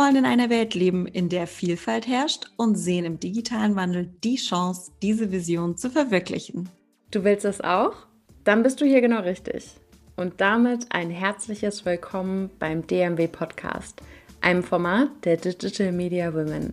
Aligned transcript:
wollen 0.00 0.16
in 0.16 0.24
einer 0.24 0.48
Welt 0.48 0.74
leben, 0.74 1.06
in 1.06 1.28
der 1.28 1.46
Vielfalt 1.46 2.06
herrscht 2.06 2.46
und 2.56 2.74
sehen 2.76 3.04
im 3.04 3.20
digitalen 3.20 3.76
Wandel 3.76 4.06
die 4.24 4.36
Chance, 4.36 4.92
diese 5.02 5.30
Vision 5.30 5.76
zu 5.76 5.90
verwirklichen. 5.90 6.70
Du 7.10 7.22
willst 7.22 7.44
das 7.44 7.60
auch? 7.60 8.06
Dann 8.42 8.62
bist 8.62 8.80
du 8.80 8.86
hier 8.86 9.02
genau 9.02 9.20
richtig. 9.20 9.72
Und 10.16 10.40
damit 10.40 10.86
ein 10.88 11.10
herzliches 11.10 11.84
Willkommen 11.84 12.48
beim 12.58 12.86
DMW 12.86 13.28
Podcast, 13.28 14.00
einem 14.40 14.62
Format 14.62 15.10
der 15.26 15.36
Digital 15.36 15.92
Media 15.92 16.32
Women. 16.32 16.72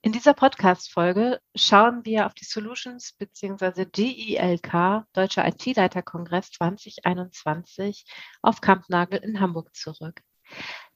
In 0.00 0.12
dieser 0.12 0.32
Podcast-Folge 0.32 1.38
schauen 1.54 2.06
wir 2.06 2.24
auf 2.24 2.32
die 2.32 2.46
Solutions 2.46 3.12
bzw. 3.18 3.84
DILK, 3.84 5.04
Deutscher 5.12 5.46
IT-Leiter-Kongress 5.46 6.50
2021, 6.52 8.06
auf 8.40 8.62
Kampnagel 8.62 9.18
in 9.18 9.38
Hamburg 9.38 9.76
zurück. 9.76 10.22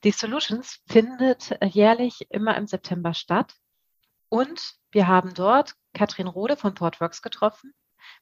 Die 0.03 0.11
Solutions 0.11 0.79
findet 0.87 1.57
jährlich 1.63 2.27
immer 2.29 2.55
im 2.55 2.67
September 2.67 3.13
statt 3.13 3.55
und 4.29 4.75
wir 4.91 5.07
haben 5.07 5.33
dort 5.33 5.73
Katrin 5.93 6.27
Rode 6.27 6.57
von 6.57 6.75
ThoughtWorks 6.75 7.21
getroffen, 7.21 7.73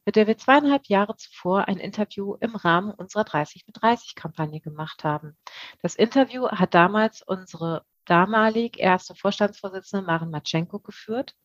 mit 0.06 0.16
der 0.16 0.28
wir 0.28 0.38
zweieinhalb 0.38 0.88
Jahre 0.88 1.16
zuvor 1.16 1.68
ein 1.68 1.78
Interview 1.78 2.36
im 2.40 2.56
Rahmen 2.56 2.92
unserer 2.92 3.24
30 3.24 3.66
mit 3.68 3.82
30 3.82 4.16
Kampagne 4.16 4.62
gemacht 4.62 5.04
haben. 5.04 5.38
Das 5.82 5.96
Interview 5.96 6.48
hat 6.48 6.74
damals 6.74 7.22
unsere 7.22 7.84
damalig 8.06 8.80
erste 8.80 9.16
Vorstandsvorsitzende 9.16 10.06
Maren 10.06 10.30
Matschenko 10.30 10.80
geführt. 10.80 11.36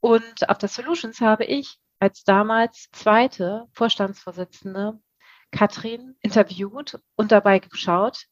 Und 0.00 0.48
auf 0.48 0.58
der 0.58 0.68
Solutions 0.68 1.20
habe 1.20 1.44
ich 1.44 1.78
als 1.98 2.24
damals 2.24 2.88
zweite 2.92 3.66
Vorstandsvorsitzende 3.72 5.00
Katrin 5.50 6.16
interviewt 6.20 7.00
und 7.16 7.32
dabei 7.32 7.58
geschaut, 7.58 8.26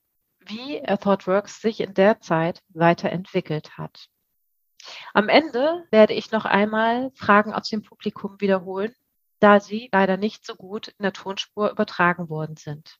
wie 0.47 0.81
ThoughtWorks 0.81 1.61
sich 1.61 1.81
in 1.81 1.95
der 1.95 2.21
Zeit 2.21 2.61
weiterentwickelt 2.69 3.79
hat. 3.79 4.09
Am 5.13 5.29
Ende 5.29 5.87
werde 5.91 6.15
ich 6.15 6.31
noch 6.31 6.45
einmal 6.45 7.11
Fragen 7.15 7.53
aus 7.53 7.69
dem 7.69 7.83
Publikum 7.83 8.41
wiederholen, 8.41 8.95
da 9.41 9.61
sie 9.61 9.89
leider 9.93 10.17
nicht 10.17 10.45
so 10.45 10.55
gut 10.55 10.89
in 10.89 11.03
der 11.03 11.13
Tonspur 11.13 11.71
übertragen 11.71 12.29
worden 12.29 12.57
sind. 12.57 12.99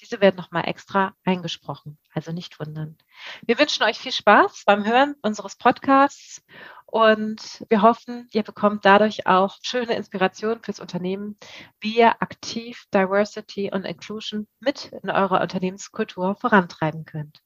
Diese 0.00 0.20
werden 0.20 0.36
nochmal 0.36 0.68
extra 0.68 1.14
eingesprochen, 1.24 1.98
also 2.12 2.32
nicht 2.32 2.60
wundern. 2.60 2.98
Wir 3.46 3.58
wünschen 3.58 3.82
euch 3.82 3.98
viel 3.98 4.12
Spaß 4.12 4.64
beim 4.66 4.84
Hören 4.84 5.14
unseres 5.22 5.56
Podcasts 5.56 6.42
und 6.86 7.64
wir 7.68 7.82
hoffen, 7.82 8.28
ihr 8.32 8.42
bekommt 8.42 8.84
dadurch 8.84 9.26
auch 9.26 9.56
schöne 9.62 9.96
Inspirationen 9.96 10.62
fürs 10.62 10.80
Unternehmen, 10.80 11.38
wie 11.80 11.98
ihr 11.98 12.22
aktiv 12.22 12.84
Diversity 12.92 13.70
und 13.72 13.84
Inclusion 13.84 14.46
mit 14.60 14.92
in 15.02 15.10
eurer 15.10 15.40
Unternehmenskultur 15.40 16.36
vorantreiben 16.36 17.04
könnt. 17.04 17.42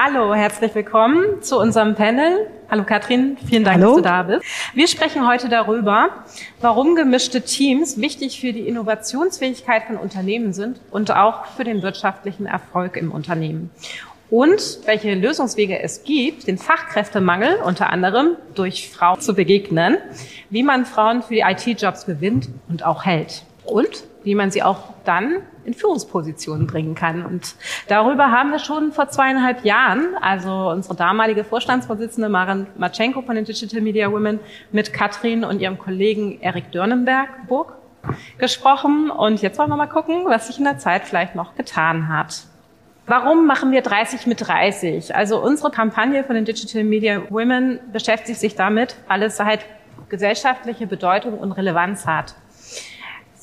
Hallo, 0.00 0.32
herzlich 0.32 0.76
willkommen 0.76 1.42
zu 1.42 1.58
unserem 1.58 1.96
Panel. 1.96 2.48
Hallo 2.70 2.84
Katrin, 2.84 3.36
vielen 3.48 3.64
Dank, 3.64 3.82
Hallo. 3.82 3.94
dass 3.94 3.96
du 3.96 4.02
da 4.02 4.22
bist. 4.22 4.44
Wir 4.72 4.86
sprechen 4.86 5.26
heute 5.26 5.48
darüber, 5.48 6.24
warum 6.60 6.94
gemischte 6.94 7.42
Teams 7.42 8.00
wichtig 8.00 8.40
für 8.40 8.52
die 8.52 8.68
Innovationsfähigkeit 8.68 9.82
von 9.88 9.96
Unternehmen 9.96 10.52
sind 10.52 10.78
und 10.92 11.10
auch 11.10 11.46
für 11.46 11.64
den 11.64 11.82
wirtschaftlichen 11.82 12.46
Erfolg 12.46 12.96
im 12.96 13.10
Unternehmen. 13.10 13.70
Und 14.30 14.78
welche 14.84 15.16
Lösungswege 15.16 15.80
es 15.80 16.04
gibt, 16.04 16.46
den 16.46 16.58
Fachkräftemangel 16.58 17.56
unter 17.66 17.90
anderem 17.90 18.36
durch 18.54 18.90
Frauen 18.90 19.20
zu 19.20 19.34
begegnen, 19.34 19.96
wie 20.48 20.62
man 20.62 20.86
Frauen 20.86 21.22
für 21.24 21.34
die 21.34 21.40
IT-Jobs 21.40 22.06
gewinnt 22.06 22.48
und 22.68 22.84
auch 22.84 23.04
hält. 23.04 23.42
Und 23.68 24.04
wie 24.24 24.34
man 24.34 24.50
sie 24.50 24.62
auch 24.62 24.94
dann 25.04 25.36
in 25.64 25.74
Führungspositionen 25.74 26.66
bringen 26.66 26.94
kann. 26.94 27.24
Und 27.24 27.54
darüber 27.88 28.30
haben 28.30 28.50
wir 28.50 28.58
schon 28.58 28.92
vor 28.92 29.08
zweieinhalb 29.08 29.64
Jahren, 29.64 30.14
also 30.20 30.70
unsere 30.70 30.96
damalige 30.96 31.44
Vorstandsvorsitzende 31.44 32.28
Maren 32.28 32.66
Matschenko 32.76 33.22
von 33.22 33.36
den 33.36 33.44
Digital 33.44 33.80
Media 33.80 34.10
Women 34.10 34.40
mit 34.72 34.92
Katrin 34.92 35.44
und 35.44 35.60
ihrem 35.60 35.78
Kollegen 35.78 36.40
Erik 36.40 36.72
Dörnenberg 36.72 37.28
gesprochen. 38.38 39.10
Und 39.10 39.42
jetzt 39.42 39.58
wollen 39.58 39.70
wir 39.70 39.76
mal 39.76 39.86
gucken, 39.86 40.24
was 40.26 40.48
sich 40.48 40.58
in 40.58 40.64
der 40.64 40.78
Zeit 40.78 41.04
vielleicht 41.04 41.34
noch 41.34 41.54
getan 41.54 42.08
hat. 42.08 42.42
Warum 43.06 43.46
machen 43.46 43.72
wir 43.72 43.80
30 43.80 44.26
mit 44.26 44.46
30? 44.46 45.14
Also 45.14 45.42
unsere 45.42 45.70
Kampagne 45.70 46.24
von 46.24 46.34
den 46.34 46.44
Digital 46.44 46.84
Media 46.84 47.22
Women 47.30 47.80
beschäftigt 47.90 48.38
sich 48.38 48.54
damit, 48.54 48.96
weil 49.08 49.22
es 49.22 49.40
halt 49.40 49.64
gesellschaftliche 50.10 50.86
Bedeutung 50.86 51.38
und 51.38 51.52
Relevanz 51.52 52.06
hat. 52.06 52.34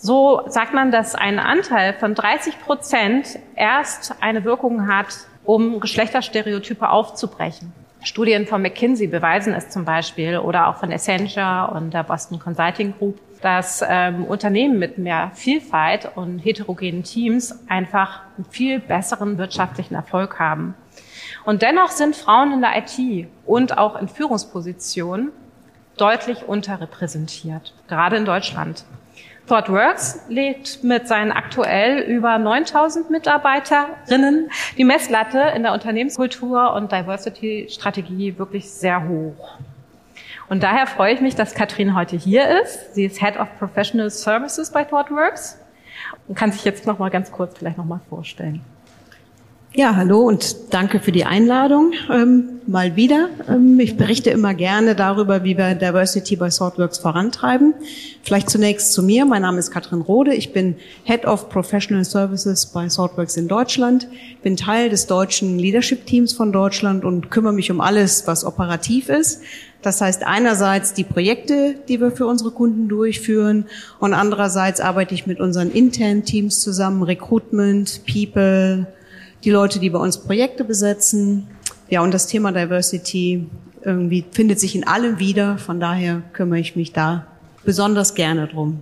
So 0.05 0.43
sagt 0.45 0.71
man, 0.71 0.91
dass 0.91 1.15
ein 1.15 1.39
Anteil 1.39 1.93
von 1.93 2.13
30 2.13 2.59
Prozent 2.59 3.39
erst 3.55 4.13
eine 4.21 4.43
Wirkung 4.43 4.87
hat, 4.87 5.07
um 5.43 5.79
Geschlechterstereotype 5.79 6.87
aufzubrechen. 6.87 7.73
Studien 8.03 8.45
von 8.45 8.61
McKinsey 8.61 9.07
beweisen 9.07 9.55
es 9.55 9.71
zum 9.71 9.83
Beispiel 9.83 10.37
oder 10.37 10.67
auch 10.67 10.75
von 10.75 10.91
Essentia 10.91 11.65
und 11.65 11.91
der 11.91 12.03
Boston 12.03 12.37
Consulting 12.37 12.93
Group, 12.95 13.17
dass 13.41 13.83
ähm, 13.83 14.25
Unternehmen 14.25 14.77
mit 14.77 14.99
mehr 14.99 15.31
Vielfalt 15.33 16.11
und 16.13 16.37
heterogenen 16.37 17.01
Teams 17.01 17.57
einfach 17.67 18.21
einen 18.37 18.45
viel 18.45 18.79
besseren 18.79 19.39
wirtschaftlichen 19.39 19.95
Erfolg 19.95 20.37
haben. 20.37 20.75
Und 21.45 21.63
dennoch 21.63 21.89
sind 21.89 22.15
Frauen 22.15 22.53
in 22.53 22.61
der 22.61 22.77
IT 22.77 23.27
und 23.47 23.79
auch 23.79 23.99
in 23.99 24.07
Führungspositionen 24.07 25.31
deutlich 25.97 26.47
unterrepräsentiert, 26.47 27.73
gerade 27.87 28.17
in 28.17 28.25
Deutschland. 28.25 28.85
ThoughtWorks 29.47 30.21
legt 30.27 30.83
mit 30.83 31.07
seinen 31.07 31.31
aktuell 31.31 31.99
über 31.99 32.37
9000 32.37 33.11
Mitarbeiterinnen 33.11 34.49
die 34.77 34.83
Messlatte 34.83 35.39
in 35.55 35.63
der 35.63 35.73
Unternehmenskultur 35.73 36.73
und 36.73 36.91
Diversity-Strategie 36.91 38.37
wirklich 38.39 38.69
sehr 38.69 39.07
hoch. 39.07 39.57
Und 40.49 40.63
daher 40.63 40.87
freue 40.87 41.13
ich 41.13 41.21
mich, 41.21 41.35
dass 41.35 41.53
Katrin 41.53 41.95
heute 41.95 42.15
hier 42.15 42.61
ist. 42.61 42.95
Sie 42.95 43.05
ist 43.05 43.19
Head 43.19 43.37
of 43.37 43.47
Professional 43.59 44.09
Services 44.09 44.71
bei 44.71 44.83
ThoughtWorks 44.83 45.59
und 46.27 46.35
kann 46.35 46.51
sich 46.51 46.65
jetzt 46.65 46.87
noch 46.87 46.99
mal 46.99 47.09
ganz 47.09 47.31
kurz 47.31 47.57
vielleicht 47.57 47.77
noch 47.77 47.85
mal 47.85 48.01
vorstellen. 48.09 48.61
Ja, 49.77 49.97
hallo 49.97 50.21
und 50.21 50.55
danke 50.69 51.01
für 51.01 51.11
die 51.11 51.25
Einladung. 51.25 51.91
Ähm, 52.09 52.61
mal 52.65 52.95
wieder. 52.95 53.27
Ähm, 53.49 53.77
ich 53.77 53.97
berichte 53.97 54.29
immer 54.29 54.53
gerne 54.53 54.95
darüber, 54.95 55.43
wie 55.43 55.57
wir 55.57 55.75
Diversity 55.75 56.37
bei 56.37 56.47
Thoughtworks 56.47 56.97
vorantreiben. 56.97 57.73
Vielleicht 58.23 58.49
zunächst 58.49 58.93
zu 58.93 59.03
mir. 59.03 59.25
Mein 59.25 59.41
Name 59.41 59.59
ist 59.59 59.71
Katrin 59.71 59.99
Rode. 59.99 60.33
Ich 60.33 60.53
bin 60.53 60.77
Head 61.03 61.25
of 61.25 61.49
Professional 61.49 62.05
Services 62.05 62.67
bei 62.67 62.87
Thoughtworks 62.87 63.35
in 63.35 63.49
Deutschland. 63.49 64.07
Bin 64.43 64.55
Teil 64.55 64.89
des 64.89 65.07
deutschen 65.07 65.59
Leadership 65.59 66.05
Teams 66.05 66.31
von 66.31 66.53
Deutschland 66.53 67.03
und 67.03 67.29
kümmere 67.29 67.51
mich 67.51 67.69
um 67.69 67.81
alles, 67.81 68.25
was 68.27 68.45
operativ 68.45 69.09
ist. 69.09 69.41
Das 69.81 69.99
heißt 69.99 70.25
einerseits 70.25 70.93
die 70.93 71.03
Projekte, 71.03 71.75
die 71.89 71.99
wir 71.99 72.11
für 72.11 72.27
unsere 72.27 72.51
Kunden 72.51 72.87
durchführen 72.87 73.65
und 73.99 74.13
andererseits 74.13 74.79
arbeite 74.79 75.13
ich 75.13 75.27
mit 75.27 75.41
unseren 75.41 75.69
internen 75.69 76.23
Teams 76.23 76.61
zusammen, 76.61 77.03
Recruitment, 77.03 78.01
People, 78.05 78.87
die 79.45 79.51
Leute, 79.51 79.79
die 79.79 79.91
bei 79.91 79.99
uns 79.99 80.17
Projekte 80.17 80.63
besetzen. 80.63 81.47
Ja, 81.87 82.01
und 82.01 82.13
das 82.13 82.27
Thema 82.27 82.51
Diversity 82.51 83.45
irgendwie 83.83 84.25
findet 84.31 84.59
sich 84.59 84.75
in 84.75 84.85
allem 84.85 85.19
wieder. 85.19 85.59
Von 85.59 85.79
daher 85.79 86.23
kümmere 86.33 86.59
ich 86.59 86.75
mich 86.75 86.91
da 86.91 87.27
besonders 87.63 88.15
gerne 88.15 88.47
drum. 88.47 88.79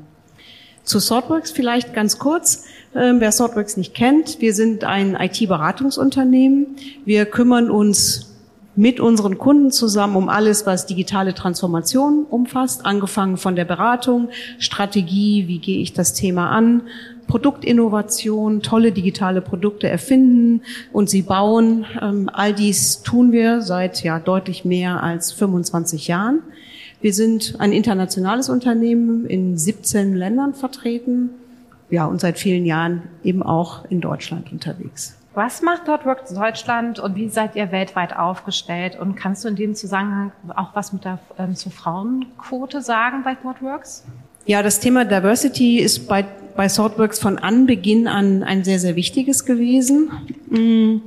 Zu 0.83 0.99
Thoughtworks 0.99 1.51
vielleicht 1.51 1.93
ganz 1.93 2.17
kurz. 2.17 2.65
Ähm, 2.95 3.19
wer 3.19 3.31
Thoughtworks 3.31 3.77
nicht 3.77 3.93
kennt, 3.93 4.39
wir 4.39 4.53
sind 4.53 4.83
ein 4.83 5.15
IT-Beratungsunternehmen. 5.15 6.77
Wir 7.05 7.25
kümmern 7.25 7.69
uns 7.69 8.33
mit 8.75 8.99
unseren 8.99 9.37
Kunden 9.37 9.71
zusammen 9.71 10.15
um 10.15 10.29
alles, 10.29 10.65
was 10.65 10.85
digitale 10.85 11.33
Transformation 11.33 12.25
umfasst, 12.29 12.85
angefangen 12.85 13.37
von 13.37 13.55
der 13.55 13.65
Beratung, 13.65 14.29
Strategie, 14.57 15.47
wie 15.47 15.59
gehe 15.59 15.79
ich 15.79 15.93
das 15.93 16.13
Thema 16.13 16.49
an, 16.49 16.81
Produktinnovation, 17.27 18.61
tolle 18.61 18.91
digitale 18.91 19.41
Produkte 19.41 19.89
erfinden 19.89 20.61
und 20.91 21.09
sie 21.09 21.21
bauen. 21.21 21.85
Ähm, 22.01 22.29
all 22.31 22.53
dies 22.53 23.03
tun 23.03 23.31
wir 23.31 23.61
seit 23.61 24.03
ja 24.03 24.19
deutlich 24.19 24.65
mehr 24.65 25.03
als 25.03 25.31
25 25.31 26.07
Jahren. 26.07 26.39
Wir 27.01 27.13
sind 27.13 27.55
ein 27.59 27.73
internationales 27.73 28.49
Unternehmen 28.49 29.25
in 29.25 29.57
17 29.57 30.15
Ländern 30.15 30.53
vertreten, 30.53 31.31
ja 31.89 32.05
und 32.05 32.21
seit 32.21 32.39
vielen 32.39 32.65
Jahren 32.65 33.03
eben 33.23 33.43
auch 33.43 33.85
in 33.89 33.99
Deutschland 33.99 34.51
unterwegs. 34.51 35.17
Was 35.35 35.63
macht 35.63 35.85
ThoughtWorks 35.85 36.33
Deutschland 36.33 36.99
und 36.99 37.15
wie 37.15 37.27
seid 37.27 37.55
ihr 37.55 37.71
weltweit 37.71 38.15
aufgestellt? 38.15 38.99
Und 38.99 39.15
kannst 39.15 39.43
du 39.43 39.47
in 39.47 39.55
dem 39.55 39.73
Zusammenhang 39.73 40.31
auch 40.55 40.75
was 40.75 40.93
mit 40.93 41.05
der 41.05 41.17
ähm, 41.39 41.55
zur 41.55 41.71
Frauenquote 41.71 42.81
sagen 42.81 43.23
bei 43.23 43.33
ThoughtWorks? 43.33 44.03
Ja, 44.45 44.61
das 44.61 44.79
Thema 44.79 45.05
Diversity 45.05 45.79
ist 45.79 46.07
bei, 46.07 46.25
bei 46.55 46.67
Thoughtworks 46.67 47.19
von 47.19 47.37
Anbeginn 47.37 48.07
an 48.07 48.43
ein 48.43 48.63
sehr, 48.63 48.79
sehr 48.79 48.95
wichtiges 48.95 49.45
gewesen. 49.45 50.11
Mm, 50.49 50.97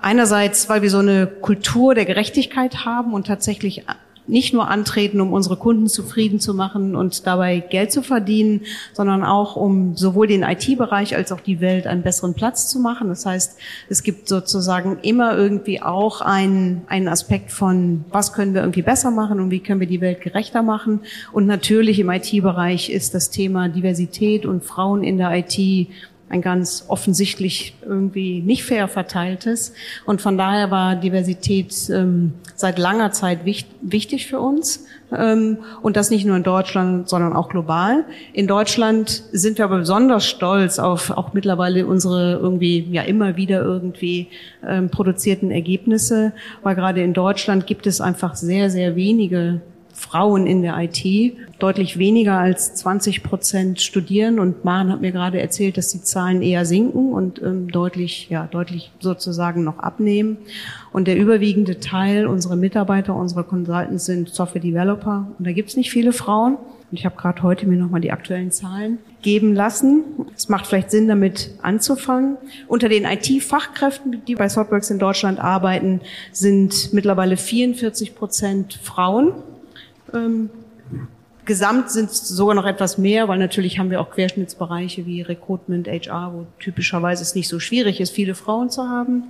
einerseits, 0.00 0.68
weil 0.68 0.82
wir 0.82 0.90
so 0.90 0.98
eine 0.98 1.26
Kultur 1.26 1.94
der 1.94 2.04
Gerechtigkeit 2.04 2.84
haben 2.84 3.12
und 3.12 3.26
tatsächlich 3.26 3.84
nicht 4.26 4.54
nur 4.54 4.68
antreten, 4.68 5.20
um 5.20 5.32
unsere 5.32 5.56
Kunden 5.56 5.86
zufrieden 5.86 6.40
zu 6.40 6.54
machen 6.54 6.96
und 6.96 7.26
dabei 7.26 7.60
Geld 7.60 7.92
zu 7.92 8.02
verdienen, 8.02 8.62
sondern 8.92 9.22
auch 9.22 9.56
um 9.56 9.96
sowohl 9.96 10.26
den 10.26 10.42
IT-Bereich 10.42 11.14
als 11.14 11.30
auch 11.32 11.40
die 11.40 11.60
Welt 11.60 11.86
einen 11.86 12.02
besseren 12.02 12.34
Platz 12.34 12.68
zu 12.68 12.78
machen. 12.78 13.08
Das 13.08 13.26
heißt, 13.26 13.58
es 13.88 14.02
gibt 14.02 14.28
sozusagen 14.28 14.98
immer 15.02 15.36
irgendwie 15.36 15.82
auch 15.82 16.20
einen, 16.20 16.82
einen 16.86 17.08
Aspekt 17.08 17.50
von, 17.50 18.04
was 18.10 18.32
können 18.32 18.54
wir 18.54 18.62
irgendwie 18.62 18.82
besser 18.82 19.10
machen 19.10 19.40
und 19.40 19.50
wie 19.50 19.60
können 19.60 19.80
wir 19.80 19.86
die 19.86 20.00
Welt 20.00 20.22
gerechter 20.22 20.62
machen. 20.62 21.00
Und 21.32 21.46
natürlich 21.46 21.98
im 21.98 22.10
IT-Bereich 22.10 22.90
ist 22.90 23.14
das 23.14 23.30
Thema 23.30 23.68
Diversität 23.68 24.46
und 24.46 24.64
Frauen 24.64 25.04
in 25.04 25.18
der 25.18 25.32
IT 25.36 25.88
ein 26.34 26.42
ganz 26.42 26.84
offensichtlich 26.88 27.74
irgendwie 27.86 28.40
nicht 28.40 28.64
fair 28.64 28.88
verteiltes. 28.88 29.72
Und 30.04 30.20
von 30.20 30.36
daher 30.36 30.70
war 30.70 30.96
Diversität 30.96 31.72
ähm, 31.90 32.34
seit 32.56 32.78
langer 32.78 33.12
Zeit 33.12 33.44
wichtig, 33.44 33.72
wichtig 33.80 34.26
für 34.26 34.40
uns. 34.40 34.84
Ähm, 35.16 35.58
und 35.80 35.96
das 35.96 36.10
nicht 36.10 36.26
nur 36.26 36.36
in 36.36 36.42
Deutschland, 36.42 37.08
sondern 37.08 37.34
auch 37.34 37.48
global. 37.48 38.04
In 38.32 38.48
Deutschland 38.48 39.22
sind 39.30 39.58
wir 39.58 39.64
aber 39.64 39.78
besonders 39.78 40.26
stolz 40.26 40.80
auf 40.80 41.10
auch 41.10 41.34
mittlerweile 41.34 41.86
unsere 41.86 42.32
irgendwie 42.32 42.80
ja 42.90 43.02
immer 43.02 43.36
wieder 43.36 43.62
irgendwie 43.62 44.28
ähm, 44.66 44.90
produzierten 44.90 45.52
Ergebnisse, 45.52 46.32
weil 46.64 46.74
gerade 46.74 47.00
in 47.02 47.14
Deutschland 47.14 47.68
gibt 47.68 47.86
es 47.86 48.00
einfach 48.00 48.34
sehr, 48.34 48.70
sehr 48.70 48.96
wenige 48.96 49.60
Frauen 49.94 50.46
in 50.46 50.62
der 50.62 50.76
IT. 50.78 51.36
Deutlich 51.58 51.98
weniger 51.98 52.36
als 52.38 52.74
20 52.74 53.22
Prozent 53.22 53.80
studieren 53.80 54.40
und 54.40 54.64
Maren 54.64 54.92
hat 54.92 55.00
mir 55.00 55.12
gerade 55.12 55.40
erzählt, 55.40 55.76
dass 55.76 55.88
die 55.88 56.02
Zahlen 56.02 56.42
eher 56.42 56.66
sinken 56.66 57.12
und 57.12 57.40
ähm, 57.40 57.70
deutlich, 57.70 58.28
ja, 58.28 58.46
deutlich 58.46 58.90
sozusagen 58.98 59.62
noch 59.64 59.78
abnehmen. 59.78 60.36
Und 60.92 61.06
der 61.06 61.16
überwiegende 61.16 61.78
Teil 61.78 62.26
unserer 62.26 62.56
Mitarbeiter, 62.56 63.14
unserer 63.14 63.44
Consultants 63.44 64.04
sind 64.04 64.28
Software 64.28 64.60
Developer 64.60 65.28
und 65.38 65.46
da 65.46 65.52
gibt 65.52 65.70
es 65.70 65.76
nicht 65.76 65.90
viele 65.90 66.12
Frauen. 66.12 66.56
Und 66.56 66.98
ich 66.98 67.06
habe 67.06 67.16
gerade 67.16 67.42
heute 67.42 67.66
mir 67.66 67.76
nochmal 67.76 68.00
die 68.00 68.12
aktuellen 68.12 68.50
Zahlen 68.50 68.98
geben 69.22 69.54
lassen. 69.54 70.04
Es 70.36 70.48
macht 70.48 70.66
vielleicht 70.66 70.90
Sinn, 70.90 71.08
damit 71.08 71.50
anzufangen. 71.62 72.36
Unter 72.68 72.88
den 72.88 73.04
IT-Fachkräften, 73.04 74.22
die 74.26 74.34
bei 74.34 74.48
Softworks 74.48 74.90
in 74.90 74.98
Deutschland 74.98 75.40
arbeiten, 75.40 76.00
sind 76.30 76.92
mittlerweile 76.92 77.36
44 77.36 78.14
Prozent 78.14 78.78
Frauen. 78.82 79.32
Ähm, 80.12 80.50
gesamt 81.44 81.90
sind 81.90 82.10
es 82.10 82.28
sogar 82.28 82.54
noch 82.54 82.66
etwas 82.66 82.98
mehr, 82.98 83.28
weil 83.28 83.38
natürlich 83.38 83.78
haben 83.78 83.90
wir 83.90 84.00
auch 84.00 84.10
Querschnittsbereiche 84.10 85.06
wie 85.06 85.22
Recruitment, 85.22 85.88
HR, 85.88 86.32
wo 86.34 86.46
typischerweise 86.58 87.22
es 87.22 87.34
nicht 87.34 87.48
so 87.48 87.60
schwierig 87.60 88.00
ist, 88.00 88.10
viele 88.10 88.34
Frauen 88.34 88.70
zu 88.70 88.88
haben. 88.88 89.24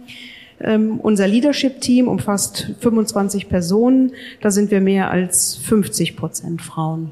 Ähm, 0.61 1.01
unser 1.01 1.27
Leadership-Team 1.27 2.09
umfasst 2.09 2.71
25 2.81 3.49
Personen. 3.49 4.13
Da 4.41 4.51
sind 4.51 4.71
wir 4.71 4.81
mehr 4.81 5.11
als 5.11 5.57
50 5.57 6.17
Prozent 6.17 6.63
Frauen. 6.63 7.11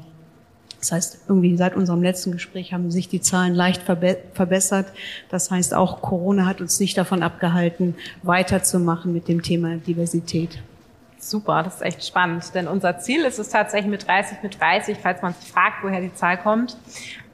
Das 0.79 0.91
heißt, 0.91 1.17
irgendwie 1.29 1.55
seit 1.55 1.77
unserem 1.77 2.03
letzten 2.03 2.33
Gespräch 2.33 2.73
haben 2.73 2.91
sich 2.91 3.07
die 3.07 3.21
Zahlen 3.21 3.53
leicht 3.53 3.81
verbe 3.83 4.17
verbessert. 4.33 4.87
Das 5.29 5.49
heißt, 5.49 5.73
auch 5.73 6.01
Corona 6.01 6.45
hat 6.45 6.59
uns 6.59 6.77
nicht 6.79 6.97
davon 6.97 7.23
abgehalten, 7.23 7.95
weiterzumachen 8.21 9.13
mit 9.13 9.29
dem 9.29 9.41
Thema 9.41 9.77
Diversität. 9.77 10.59
Super, 11.29 11.63
das 11.63 11.75
ist 11.75 11.81
echt 11.81 12.05
spannend, 12.05 12.53
denn 12.53 12.67
unser 12.67 12.99
Ziel 12.99 13.23
ist 13.23 13.39
es 13.39 13.49
tatsächlich 13.49 13.89
mit 13.89 14.05
30 14.05 14.43
mit 14.43 14.59
30, 14.59 14.97
falls 15.01 15.21
man 15.21 15.33
sich 15.33 15.49
fragt, 15.51 15.81
woher 15.81 16.01
die 16.01 16.13
Zahl 16.13 16.37
kommt. 16.37 16.77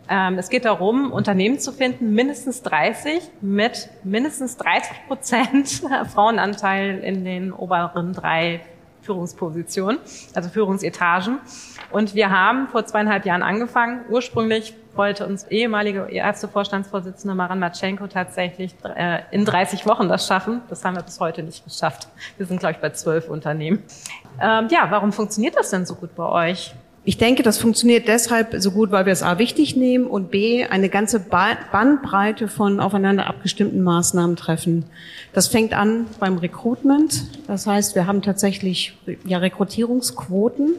Ähm, 0.08 0.38
es 0.38 0.50
geht 0.50 0.66
darum, 0.66 1.12
Unternehmen 1.12 1.60
zu 1.60 1.72
finden, 1.72 2.14
mindestens 2.14 2.62
30 2.62 3.20
mit 3.42 3.90
mindestens 4.04 4.58
30 4.58 5.08
Prozent 5.08 5.82
Frauenanteil 6.14 7.00
in 7.00 7.26
den 7.26 7.52
oberen 7.52 8.14
drei 8.14 8.62
Führungspositionen, 9.02 9.98
also 10.36 10.50
Führungsetagen. 10.50 11.40
Und 11.90 12.14
wir 12.14 12.30
haben 12.30 12.68
vor 12.68 12.86
zweieinhalb 12.86 13.26
Jahren 13.26 13.42
angefangen. 13.42 14.02
Ursprünglich 14.10 14.76
wollte 15.00 15.26
uns 15.26 15.46
ehemalige 15.46 16.08
Ärztevorstandsvorsitzende 16.12 17.34
Maran 17.34 17.60
Matschenko 17.60 18.08
tatsächlich 18.08 18.76
äh, 18.84 19.22
in 19.32 19.46
30 19.46 19.86
Wochen 19.86 20.10
das 20.10 20.28
schaffen. 20.28 20.62
Das 20.68 20.84
haben 20.84 20.98
wir 20.98 21.04
bis 21.04 21.22
heute 21.22 21.42
nicht 21.42 21.64
geschafft. 21.64 22.10
Wir 22.36 22.46
sind, 22.46 22.60
glaube 22.60 22.74
ich, 22.74 22.80
bei 22.80 22.90
zwölf 22.90 23.30
Unternehmen. 23.30 23.82
Ähm, 24.42 24.68
ja, 24.70 24.88
warum 24.90 25.14
funktioniert 25.14 25.56
das 25.56 25.70
denn 25.70 25.86
so 25.86 25.96
gut 25.96 26.16
bei 26.16 26.26
euch? 26.50 26.76
Ich 27.06 27.18
denke, 27.18 27.44
das 27.44 27.58
funktioniert 27.58 28.08
deshalb 28.10 28.56
so 28.60 28.72
gut, 28.72 28.92
weil 28.92 29.06
wir 29.06 29.14
es 29.14 29.24
A 29.24 29.40
wichtig 29.40 29.78
nehmen 29.78 30.06
und 30.06 30.32
B 30.32 30.66
eine 30.66 30.90
ganze 30.90 31.20
Bandbreite 31.20 32.50
von 32.50 32.82
aufeinander 32.82 33.28
abgestimmten 33.28 33.82
Maßnahmen 33.82 34.36
treffen. 34.36 34.84
Das 35.34 35.48
fängt 35.48 35.74
an 35.74 36.08
beim 36.20 36.38
Recruitment. 36.38 37.24
Das 37.48 37.66
heißt, 37.66 37.96
wir 37.96 38.06
haben 38.06 38.22
tatsächlich 38.22 38.98
ja 39.26 39.38
Rekrutierungsquoten, 39.38 40.76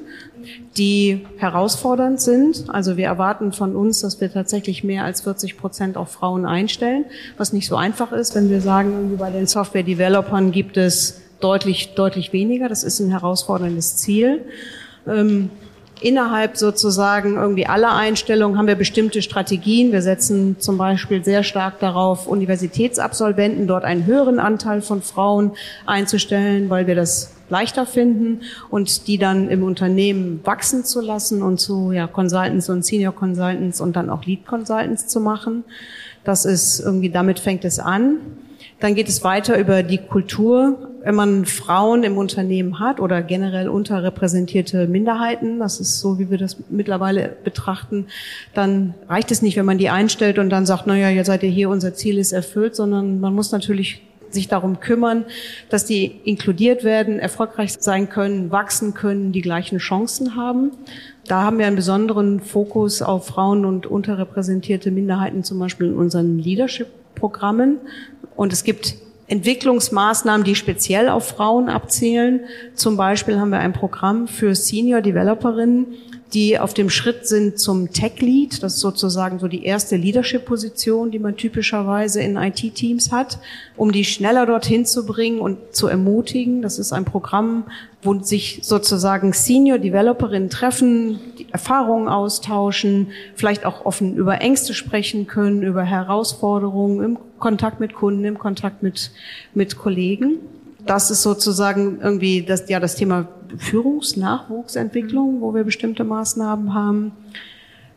die 0.76 1.26
herausfordernd 1.38 2.20
sind. 2.20 2.66
Also 2.68 2.98
wir 2.98 3.06
erwarten 3.06 3.52
von 3.52 3.74
uns, 3.74 4.00
dass 4.00 4.20
wir 4.20 4.30
tatsächlich 4.30 4.84
mehr 4.84 5.04
als 5.04 5.22
40 5.22 5.56
Prozent 5.56 5.96
auch 5.96 6.08
Frauen 6.08 6.44
einstellen, 6.44 7.06
was 7.38 7.54
nicht 7.54 7.66
so 7.66 7.76
einfach 7.76 8.12
ist, 8.12 8.34
wenn 8.34 8.50
wir 8.50 8.60
sagen, 8.60 8.92
irgendwie 8.92 9.16
bei 9.16 9.30
den 9.30 9.46
Software-Developern 9.46 10.52
gibt 10.52 10.76
es 10.76 11.22
deutlich, 11.40 11.94
deutlich 11.94 12.34
weniger. 12.34 12.68
Das 12.68 12.84
ist 12.84 13.00
ein 13.00 13.10
herausforderndes 13.10 13.96
Ziel. 13.96 14.44
Ähm, 15.06 15.50
innerhalb 16.00 16.56
sozusagen 16.56 17.36
irgendwie 17.36 17.66
aller 17.66 17.94
Einstellungen 17.94 18.58
haben 18.58 18.66
wir 18.66 18.74
bestimmte 18.74 19.22
Strategien. 19.22 19.92
Wir 19.92 20.02
setzen 20.02 20.56
zum 20.58 20.78
Beispiel 20.78 21.24
sehr 21.24 21.42
stark 21.42 21.78
darauf, 21.80 22.26
Universitätsabsolventen 22.26 23.66
dort 23.66 23.84
einen 23.84 24.06
höheren 24.06 24.38
Anteil 24.38 24.82
von 24.82 25.02
Frauen 25.02 25.52
einzustellen, 25.86 26.70
weil 26.70 26.86
wir 26.86 26.94
das 26.94 27.32
leichter 27.50 27.84
finden 27.84 28.42
und 28.70 29.06
die 29.08 29.18
dann 29.18 29.48
im 29.48 29.62
Unternehmen 29.62 30.40
wachsen 30.44 30.84
zu 30.84 31.00
lassen 31.00 31.42
und 31.42 31.58
zu 31.58 31.92
ja, 31.92 32.06
Consultants 32.06 32.68
und 32.68 32.84
Senior 32.84 33.14
Consultants 33.14 33.80
und 33.80 33.96
dann 33.96 34.08
auch 34.08 34.24
Lead 34.24 34.46
Consultants 34.46 35.08
zu 35.08 35.20
machen. 35.20 35.64
Das 36.24 36.44
ist 36.44 36.80
irgendwie, 36.80 37.10
damit 37.10 37.40
fängt 37.40 37.64
es 37.64 37.78
an. 37.78 38.18
Dann 38.78 38.94
geht 38.94 39.08
es 39.08 39.24
weiter 39.24 39.58
über 39.58 39.82
die 39.82 39.98
Kultur. 39.98 40.89
Wenn 41.02 41.14
man 41.14 41.46
Frauen 41.46 42.02
im 42.02 42.18
Unternehmen 42.18 42.78
hat 42.78 43.00
oder 43.00 43.22
generell 43.22 43.68
unterrepräsentierte 43.68 44.86
Minderheiten, 44.86 45.58
das 45.58 45.80
ist 45.80 46.00
so, 46.00 46.18
wie 46.18 46.30
wir 46.30 46.38
das 46.38 46.58
mittlerweile 46.68 47.36
betrachten, 47.42 48.06
dann 48.54 48.94
reicht 49.08 49.30
es 49.30 49.40
nicht, 49.40 49.56
wenn 49.56 49.64
man 49.64 49.78
die 49.78 49.88
einstellt 49.88 50.38
und 50.38 50.50
dann 50.50 50.66
sagt, 50.66 50.86
naja, 50.86 51.08
jetzt 51.08 51.28
seid 51.28 51.42
ihr 51.42 51.50
hier, 51.50 51.70
unser 51.70 51.94
Ziel 51.94 52.18
ist 52.18 52.32
erfüllt, 52.32 52.76
sondern 52.76 53.20
man 53.20 53.34
muss 53.34 53.50
natürlich 53.50 54.02
sich 54.32 54.48
darum 54.48 54.80
kümmern, 54.80 55.24
dass 55.68 55.84
die 55.84 56.20
inkludiert 56.24 56.84
werden, 56.84 57.18
erfolgreich 57.18 57.72
sein 57.78 58.08
können, 58.08 58.50
wachsen 58.50 58.94
können, 58.94 59.32
die 59.32 59.42
gleichen 59.42 59.78
Chancen 59.78 60.36
haben. 60.36 60.72
Da 61.26 61.42
haben 61.42 61.58
wir 61.58 61.66
einen 61.66 61.76
besonderen 61.76 62.40
Fokus 62.40 63.02
auf 63.02 63.26
Frauen 63.26 63.64
und 63.64 63.86
unterrepräsentierte 63.86 64.90
Minderheiten, 64.90 65.44
zum 65.44 65.58
Beispiel 65.58 65.88
in 65.88 65.94
unseren 65.94 66.38
Leadership-Programmen. 66.38 67.78
Und 68.36 68.52
es 68.52 68.64
gibt 68.64 68.96
Entwicklungsmaßnahmen, 69.30 70.44
die 70.44 70.56
speziell 70.56 71.08
auf 71.08 71.28
Frauen 71.28 71.68
abzielen. 71.68 72.40
Zum 72.74 72.96
Beispiel 72.96 73.38
haben 73.38 73.50
wir 73.50 73.60
ein 73.60 73.72
Programm 73.72 74.26
für 74.26 74.56
Senior 74.56 75.02
Developerinnen, 75.02 75.86
die 76.32 76.58
auf 76.58 76.74
dem 76.74 76.90
Schritt 76.90 77.26
sind 77.26 77.58
zum 77.58 77.92
Tech 77.92 78.20
Lead. 78.20 78.62
Das 78.62 78.74
ist 78.74 78.80
sozusagen 78.80 79.38
so 79.38 79.48
die 79.48 79.64
erste 79.64 79.96
Leadership-Position, 79.96 81.10
die 81.10 81.18
man 81.18 81.36
typischerweise 81.36 82.20
in 82.22 82.36
IT-Teams 82.36 83.10
hat, 83.10 83.38
um 83.76 83.90
die 83.90 84.04
schneller 84.04 84.46
dorthin 84.46 84.86
zu 84.86 85.06
bringen 85.06 85.40
und 85.40 85.58
zu 85.72 85.88
ermutigen. 85.88 86.62
Das 86.62 86.78
ist 86.78 86.92
ein 86.92 87.04
Programm, 87.04 87.64
wo 88.02 88.14
sich 88.22 88.60
sozusagen 88.62 89.32
Senior 89.32 89.78
Developerinnen 89.78 90.50
treffen, 90.50 91.18
Erfahrungen 91.50 92.08
austauschen, 92.08 93.08
vielleicht 93.34 93.66
auch 93.66 93.84
offen 93.84 94.16
über 94.16 94.40
Ängste 94.40 94.72
sprechen 94.72 95.26
können, 95.26 95.62
über 95.62 95.82
Herausforderungen 95.82 97.04
im 97.04 97.18
Kontakt 97.38 97.80
mit 97.80 97.94
Kunden, 97.94 98.24
im 98.24 98.38
Kontakt 98.38 98.82
mit, 98.82 99.10
mit 99.54 99.76
Kollegen. 99.78 100.38
Das 100.86 101.10
ist 101.10 101.22
sozusagen 101.22 102.00
irgendwie 102.00 102.42
das, 102.42 102.68
ja, 102.68 102.80
das 102.80 102.96
Thema 102.96 103.28
Führungsnachwuchsentwicklung, 103.56 105.40
wo 105.40 105.54
wir 105.54 105.64
bestimmte 105.64 106.04
Maßnahmen 106.04 106.74
haben. 106.74 107.12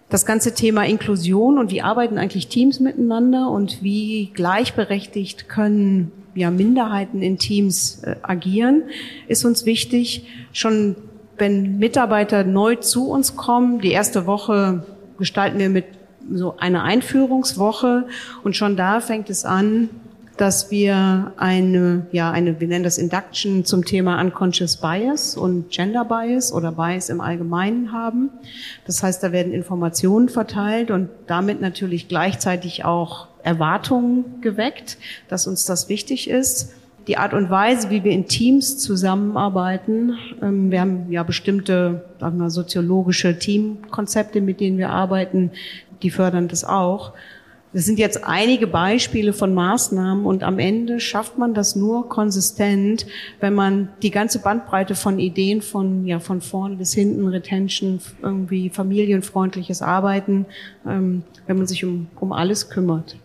Das 0.09 0.25
ganze 0.25 0.53
Thema 0.53 0.85
Inklusion 0.85 1.57
und 1.57 1.71
wie 1.71 1.81
arbeiten 1.81 2.17
eigentlich 2.17 2.47
Teams 2.47 2.79
miteinander 2.79 3.49
und 3.49 3.81
wie 3.81 4.31
gleichberechtigt 4.33 5.49
können 5.49 6.11
ja, 6.35 6.51
Minderheiten 6.51 7.21
in 7.21 7.37
Teams 7.37 8.03
äh, 8.03 8.15
agieren, 8.21 8.83
ist 9.27 9.45
uns 9.45 9.65
wichtig. 9.65 10.27
Schon 10.51 10.95
wenn 11.37 11.79
Mitarbeiter 11.79 12.43
neu 12.43 12.75
zu 12.75 13.09
uns 13.09 13.35
kommen, 13.35 13.79
die 13.79 13.91
erste 13.91 14.25
Woche 14.25 14.85
gestalten 15.17 15.59
wir 15.59 15.69
mit 15.69 15.85
so 16.31 16.55
einer 16.57 16.83
Einführungswoche 16.83 18.05
und 18.43 18.55
schon 18.55 18.77
da 18.77 19.01
fängt 19.01 19.29
es 19.29 19.45
an, 19.45 19.89
dass 20.37 20.71
wir 20.71 21.33
eine, 21.37 22.07
ja, 22.11 22.31
eine, 22.31 22.59
wir 22.59 22.67
nennen 22.67 22.83
das 22.83 22.97
Induction 22.97 23.65
zum 23.65 23.85
Thema 23.85 24.19
Unconscious 24.19 24.77
Bias 24.77 25.37
und 25.37 25.69
Gender 25.69 26.05
Bias 26.05 26.51
oder 26.51 26.71
Bias 26.71 27.09
im 27.09 27.21
Allgemeinen 27.21 27.91
haben. 27.91 28.29
Das 28.85 29.03
heißt, 29.03 29.21
da 29.21 29.31
werden 29.31 29.53
Informationen 29.53 30.29
verteilt 30.29 30.89
und 30.89 31.09
damit 31.27 31.61
natürlich 31.61 32.07
gleichzeitig 32.07 32.83
auch 32.83 33.27
Erwartungen 33.43 34.41
geweckt, 34.41 34.97
dass 35.27 35.47
uns 35.47 35.65
das 35.65 35.89
wichtig 35.89 36.29
ist. 36.29 36.73
die 37.07 37.17
Art 37.17 37.33
und 37.33 37.49
Weise, 37.49 37.89
wie 37.89 38.05
wir 38.05 38.13
in 38.13 38.27
Teams 38.27 38.77
zusammenarbeiten. 38.77 40.17
Ähm, 40.41 40.71
wir 40.71 40.79
haben 40.79 41.11
ja 41.11 41.23
bestimmte 41.23 42.05
sagen 42.19 42.37
wir, 42.37 42.49
soziologische 42.49 43.37
Teamkonzepte, 43.37 44.39
mit 44.39 44.61
denen 44.61 44.77
wir 44.77 44.89
arbeiten, 44.89 45.51
die 46.01 46.09
fördern 46.09 46.47
das 46.47 46.63
auch. 46.63 47.11
Das 47.73 47.85
sind 47.85 47.97
jetzt 47.97 48.23
einige 48.23 48.67
Beispiele 48.67 49.33
von 49.33 49.55
Maßnahmen 49.55 50.25
und 50.25 50.43
am 50.43 50.59
Ende 50.59 50.99
schafft 50.99 51.39
man 51.39 51.55
das 51.55 51.75
nur 51.75 52.07
konsistent, 52.07 53.07
wenn 53.39 53.55
man 53.55 53.89
die 54.03 54.11
ganze 54.11 54.39
Bandbreite 54.39 54.93
von 54.93 55.17
Ideen 55.17 55.63
von, 55.63 56.05
ja, 56.05 56.19
von 56.19 56.41
vorne 56.41 56.75
bis 56.75 56.93
hinten, 56.93 57.27
Retention, 57.27 57.99
irgendwie 58.21 58.69
familienfreundliches 58.69 59.81
Arbeiten, 59.81 60.45
ähm, 60.85 61.23
wenn 61.47 61.57
man 61.57 61.65
sich 61.65 61.83
um, 61.83 62.07
um 62.19 62.31
alles 62.31 62.69
kümmert. 62.69 63.15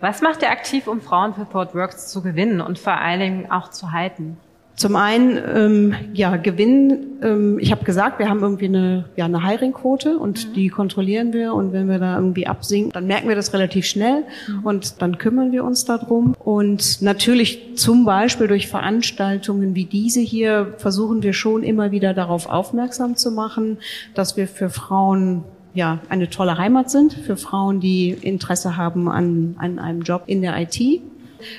Was 0.00 0.22
macht 0.22 0.42
ihr 0.42 0.50
aktiv, 0.50 0.88
um 0.88 1.00
Frauen 1.00 1.32
für 1.34 1.48
Thought 1.48 1.74
Works 1.74 2.08
zu 2.08 2.20
gewinnen 2.20 2.60
und 2.60 2.80
vor 2.80 2.94
allen 2.94 3.20
Dingen 3.20 3.50
auch 3.50 3.70
zu 3.70 3.92
halten? 3.92 4.36
Zum 4.76 4.96
einen, 4.96 5.38
ähm, 5.54 5.94
ja, 6.14 6.36
Gewinn. 6.36 7.18
Ähm, 7.22 7.58
ich 7.60 7.70
habe 7.70 7.84
gesagt, 7.84 8.18
wir 8.18 8.28
haben 8.28 8.40
irgendwie 8.40 8.66
eine, 8.66 9.04
ja, 9.14 9.24
eine 9.24 9.46
Hiring-Quote 9.46 10.18
und 10.18 10.48
mhm. 10.48 10.54
die 10.54 10.68
kontrollieren 10.68 11.32
wir. 11.32 11.54
Und 11.54 11.72
wenn 11.72 11.88
wir 11.88 12.00
da 12.00 12.16
irgendwie 12.16 12.48
absinken, 12.48 12.90
dann 12.90 13.06
merken 13.06 13.28
wir 13.28 13.36
das 13.36 13.52
relativ 13.52 13.86
schnell 13.86 14.24
mhm. 14.48 14.64
und 14.64 15.00
dann 15.00 15.18
kümmern 15.18 15.52
wir 15.52 15.62
uns 15.62 15.84
darum. 15.84 16.34
Und 16.38 17.02
natürlich 17.02 17.76
zum 17.76 18.04
Beispiel 18.04 18.48
durch 18.48 18.66
Veranstaltungen 18.66 19.76
wie 19.76 19.84
diese 19.84 20.20
hier 20.20 20.74
versuchen 20.78 21.22
wir 21.22 21.34
schon 21.34 21.62
immer 21.62 21.92
wieder 21.92 22.12
darauf 22.12 22.48
aufmerksam 22.48 23.16
zu 23.16 23.30
machen, 23.30 23.78
dass 24.14 24.36
wir 24.36 24.48
für 24.48 24.70
Frauen 24.70 25.44
ja, 25.72 26.00
eine 26.08 26.30
tolle 26.30 26.58
Heimat 26.58 26.90
sind, 26.90 27.12
für 27.12 27.36
Frauen, 27.36 27.80
die 27.80 28.10
Interesse 28.10 28.76
haben 28.76 29.08
an, 29.08 29.54
an 29.58 29.78
einem 29.78 30.02
Job 30.02 30.24
in 30.26 30.42
der 30.42 30.60
IT. 30.60 30.80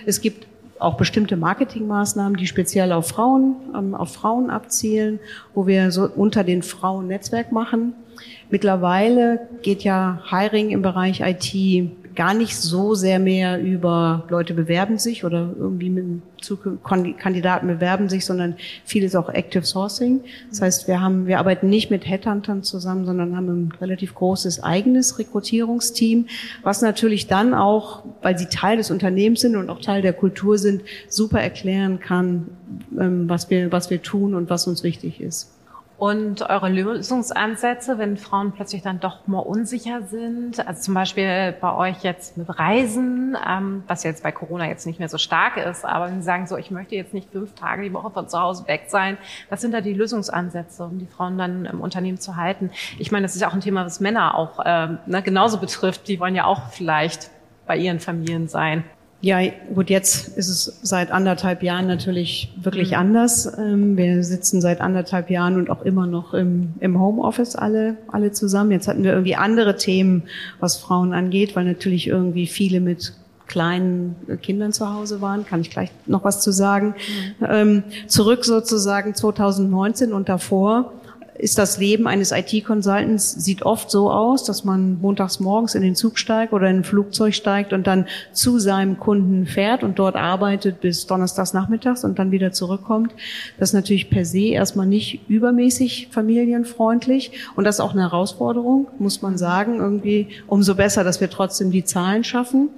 Es 0.05 0.21
gibt 0.21 0.47
auch 0.79 0.95
bestimmte 0.97 1.37
Marketingmaßnahmen, 1.37 2.37
die 2.37 2.47
speziell 2.47 2.91
auf 2.91 3.07
Frauen, 3.07 3.55
ähm, 3.75 3.95
auf 3.95 4.13
Frauen 4.13 4.49
abzielen, 4.49 5.19
wo 5.53 5.67
wir 5.67 5.91
so 5.91 6.09
unter 6.15 6.43
den 6.43 6.63
Frauen 6.63 7.07
Netzwerk 7.07 7.51
machen. 7.51 7.93
Mittlerweile 8.49 9.47
geht 9.61 9.83
ja 9.83 10.21
Hiring 10.29 10.69
im 10.69 10.81
Bereich 10.81 11.21
IT 11.21 11.89
gar 12.15 12.33
nicht 12.33 12.55
so 12.55 12.95
sehr 12.95 13.19
mehr 13.19 13.61
über 13.61 14.25
Leute 14.29 14.53
bewerben 14.53 14.97
sich 14.97 15.25
oder 15.25 15.49
irgendwie 15.57 15.89
mit 15.89 16.21
Kandidaten 17.17 17.67
bewerben 17.67 18.07
sich, 18.09 18.25
sondern 18.25 18.55
vieles 18.83 19.15
auch 19.15 19.29
Active 19.29 19.65
Sourcing. 19.65 20.21
Das 20.49 20.61
heißt, 20.61 20.87
wir 20.87 21.01
haben, 21.01 21.27
wir 21.27 21.39
arbeiten 21.39 21.69
nicht 21.69 21.91
mit 21.91 22.07
Headhuntern 22.07 22.63
zusammen, 22.63 23.05
sondern 23.05 23.35
haben 23.35 23.47
ein 23.47 23.71
relativ 23.81 24.15
großes 24.15 24.63
eigenes 24.63 25.17
Rekrutierungsteam, 25.17 26.27
was 26.63 26.81
natürlich 26.81 27.27
dann 27.27 27.53
auch, 27.53 28.03
weil 28.21 28.37
sie 28.37 28.45
Teil 28.45 28.77
des 28.77 28.91
Unternehmens 28.91 29.41
sind 29.41 29.55
und 29.55 29.69
auch 29.69 29.81
Teil 29.81 30.01
der 30.01 30.13
Kultur 30.13 30.57
sind, 30.57 30.83
super 31.07 31.41
erklären 31.41 31.99
kann, 31.99 32.47
ähm, 32.99 33.27
was 33.27 33.49
wir, 33.49 33.71
was 33.71 33.89
wir 33.89 34.01
tun 34.01 34.35
und 34.35 34.49
was 34.49 34.67
uns 34.67 34.83
wichtig 34.83 35.21
ist. 35.21 35.51
Und 35.97 36.41
eure 36.41 36.67
Lösungsansätze, 36.67 37.97
wenn 37.97 38.17
Frauen 38.17 38.51
plötzlich 38.51 38.81
dann 38.81 38.99
doch 38.99 39.27
mal 39.27 39.39
unsicher 39.39 40.01
sind, 40.01 40.65
also 40.67 40.81
zum 40.81 40.93
Beispiel 40.93 41.55
bei 41.61 41.73
euch 41.73 42.03
jetzt 42.03 42.35
mit 42.35 42.47
Reisen, 42.59 43.37
ähm, 43.47 43.83
was 43.87 44.03
jetzt 44.03 44.21
bei 44.21 44.33
Corona 44.33 44.67
jetzt 44.67 44.85
nicht 44.85 44.99
mehr 44.99 45.07
so 45.07 45.17
stark 45.17 45.55
ist, 45.55 45.85
aber 45.85 46.07
wenn 46.07 46.21
sie 46.21 46.25
sagen 46.25 46.47
so, 46.47 46.57
ich 46.57 46.69
möchte 46.69 46.95
jetzt 46.95 47.13
nicht 47.13 47.31
fünf 47.31 47.55
Tage 47.55 47.83
die 47.83 47.93
Woche 47.93 48.09
von 48.11 48.27
zu 48.27 48.37
Hause 48.37 48.67
weg 48.67 48.85
sein, 48.89 49.17
was 49.49 49.61
sind 49.61 49.73
da 49.73 49.79
die 49.79 49.93
Lösungsansätze, 49.93 50.83
um 50.83 50.99
die 50.99 51.07
Frauen 51.07 51.37
dann 51.37 51.65
im 51.65 51.79
Unternehmen 51.79 52.19
zu 52.19 52.35
halten? 52.35 52.71
Ich 52.99 53.13
meine, 53.13 53.23
das 53.23 53.35
ist 53.35 53.41
ja 53.41 53.47
auch 53.47 53.53
ein 53.53 53.61
Thema, 53.61 53.85
was 53.85 54.01
Männer 54.01 54.35
auch 54.35 54.59
ähm, 54.65 54.97
ne, 55.05 55.21
genauso 55.21 55.59
betrifft. 55.59 56.09
Die 56.09 56.19
wollen 56.19 56.35
ja 56.35 56.43
auch 56.43 56.71
vielleicht 56.71 57.29
bei 57.65 57.77
ihren 57.77 58.01
Familien 58.01 58.49
sein. 58.49 58.83
Ja, 59.25 59.39
gut, 59.73 59.89
jetzt 59.89 60.37
ist 60.37 60.49
es 60.49 60.79
seit 60.83 61.09
anderthalb 61.09 61.63
Jahren 61.63 61.87
natürlich 61.87 62.53
wirklich 62.61 62.91
mhm. 62.91 62.97
anders. 62.97 63.51
Ähm, 63.57 63.97
wir 63.97 64.23
sitzen 64.23 64.61
seit 64.61 64.81
anderthalb 64.81 65.31
Jahren 65.31 65.55
und 65.55 65.71
auch 65.71 65.81
immer 65.81 66.05
noch 66.05 66.35
im, 66.35 66.75
im 66.79 66.99
Homeoffice 66.99 67.55
alle, 67.55 67.97
alle 68.07 68.33
zusammen. 68.33 68.69
Jetzt 68.69 68.87
hatten 68.87 69.03
wir 69.03 69.13
irgendwie 69.13 69.35
andere 69.35 69.77
Themen, 69.77 70.25
was 70.59 70.77
Frauen 70.77 71.11
angeht, 71.11 71.55
weil 71.55 71.65
natürlich 71.65 72.05
irgendwie 72.05 72.45
viele 72.45 72.79
mit 72.79 73.13
kleinen 73.47 74.15
Kindern 74.43 74.73
zu 74.73 74.93
Hause 74.93 75.21
waren, 75.21 75.43
kann 75.43 75.59
ich 75.59 75.71
gleich 75.71 75.89
noch 76.05 76.23
was 76.23 76.41
zu 76.41 76.51
sagen. 76.51 76.93
Mhm. 77.39 77.45
Ähm, 77.49 77.83
zurück 78.05 78.45
sozusagen 78.45 79.15
2019 79.15 80.13
und 80.13 80.29
davor 80.29 80.93
ist 81.37 81.57
das 81.57 81.77
Leben 81.77 82.07
eines 82.07 82.31
IT-Consultants, 82.31 83.31
sieht 83.31 83.63
oft 83.63 83.91
so 83.91 84.09
aus, 84.09 84.43
dass 84.45 84.63
man 84.63 84.99
montags 85.01 85.39
morgens 85.39 85.75
in 85.75 85.81
den 85.81 85.95
Zug 85.95 86.17
steigt 86.17 86.53
oder 86.53 86.69
in 86.69 86.77
ein 86.77 86.83
Flugzeug 86.83 87.33
steigt 87.33 87.73
und 87.73 87.87
dann 87.87 88.07
zu 88.31 88.57
seinem 88.57 88.99
Kunden 88.99 89.45
fährt 89.45 89.83
und 89.83 89.99
dort 89.99 90.15
arbeitet 90.15 90.79
bis 90.79 91.07
donnerstags 91.07 91.53
nachmittags 91.53 92.03
und 92.03 92.19
dann 92.19 92.31
wieder 92.31 92.53
zurückkommt. 92.53 93.13
Das 93.59 93.69
ist 93.69 93.73
natürlich 93.73 94.09
per 94.09 94.23
se 94.23 94.47
erstmal 94.47 94.87
nicht 94.87 95.29
übermäßig 95.29 96.07
familienfreundlich 96.11 97.31
und 97.55 97.65
das 97.65 97.75
ist 97.75 97.81
auch 97.81 97.93
eine 97.93 98.03
Herausforderung, 98.03 98.87
muss 98.97 99.21
man 99.21 99.37
sagen. 99.37 99.79
Irgendwie 99.79 100.29
umso 100.47 100.75
besser, 100.75 101.03
dass 101.03 101.19
wir 101.19 101.29
trotzdem 101.29 101.69
die 101.71 101.83
Zahlen 101.83 102.23
schaffen. 102.23 102.69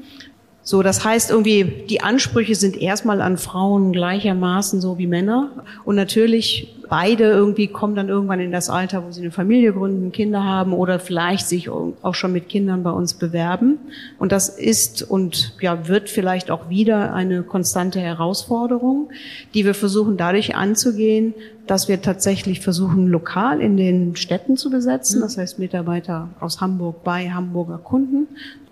So, 0.68 0.84
das 0.84 1.06
heißt 1.06 1.32
irgendwie, 1.32 1.64
die 1.90 2.02
Ansprüche 2.02 2.54
sind 2.54 2.76
erstmal 2.76 3.22
an 3.22 3.38
Frauen 3.38 3.94
gleichermaßen 3.94 4.82
so 4.82 4.98
wie 4.98 5.08
Männer. 5.08 5.64
Und 5.86 5.96
natürlich 5.96 6.76
beide 6.90 7.24
irgendwie 7.24 7.68
kommen 7.68 7.96
dann 7.96 8.10
irgendwann 8.10 8.42
in 8.42 8.52
das 8.52 8.70
Alter, 8.70 9.06
wo 9.06 9.12
sie 9.12 9.22
eine 9.22 9.32
Familie 9.32 9.72
gründen, 9.72 10.12
Kinder 10.12 10.44
haben 10.44 10.74
oder 10.74 11.00
vielleicht 11.00 11.48
sich 11.48 11.70
auch 11.70 12.16
schon 12.16 12.34
mit 12.34 12.50
Kindern 12.50 12.84
bei 12.84 12.90
uns 12.90 13.14
bewerben. 13.14 13.80
Und 14.20 14.34
das 14.34 14.50
ist 14.50 15.04
und 15.04 15.56
ja, 15.62 15.88
wird 15.88 16.10
vielleicht 16.10 16.52
auch 16.52 16.68
wieder 16.68 17.14
eine 17.14 17.44
konstante 17.44 18.02
Herausforderung, 18.02 19.08
die 19.54 19.64
wir 19.64 19.74
versuchen 19.74 20.18
dadurch 20.18 20.58
anzugehen, 20.58 21.34
dass 21.66 21.88
wir 21.88 22.02
tatsächlich 22.02 22.60
versuchen, 22.60 23.08
lokal 23.08 23.62
in 23.62 23.78
den 23.78 24.18
Städten 24.18 24.58
zu 24.58 24.70
besetzen. 24.70 25.22
Das 25.22 25.38
heißt, 25.38 25.60
Mitarbeiter 25.60 26.28
aus 26.42 26.60
Hamburg 26.60 27.06
bei 27.06 27.30
Hamburger 27.30 27.78
Kunden 27.78 28.28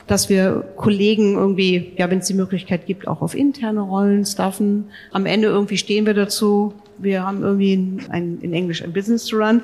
dass 0.08 0.30
wir 0.30 0.64
Kollegen 0.76 1.36
irgendwie, 1.36 1.94
ja, 1.98 2.10
wenn 2.10 2.20
es 2.20 2.28
die 2.28 2.34
Möglichkeit 2.34 2.86
gibt, 2.86 3.08
auch 3.08 3.22
auf 3.22 3.36
interne 3.36 3.82
Rollen 3.82 4.26
staffen. 4.26 4.86
Am 5.12 5.26
Ende 5.26 5.48
irgendwie 5.48 5.78
stehen 5.78 6.06
wir 6.06 6.14
dazu. 6.14 6.74
Wir 6.98 7.26
haben 7.26 7.42
irgendwie 7.44 8.00
ein, 8.10 8.40
in 8.42 8.54
Englisch 8.54 8.84
ein 8.84 8.94
Business 8.94 9.26
to 9.26 9.38
run 9.38 9.62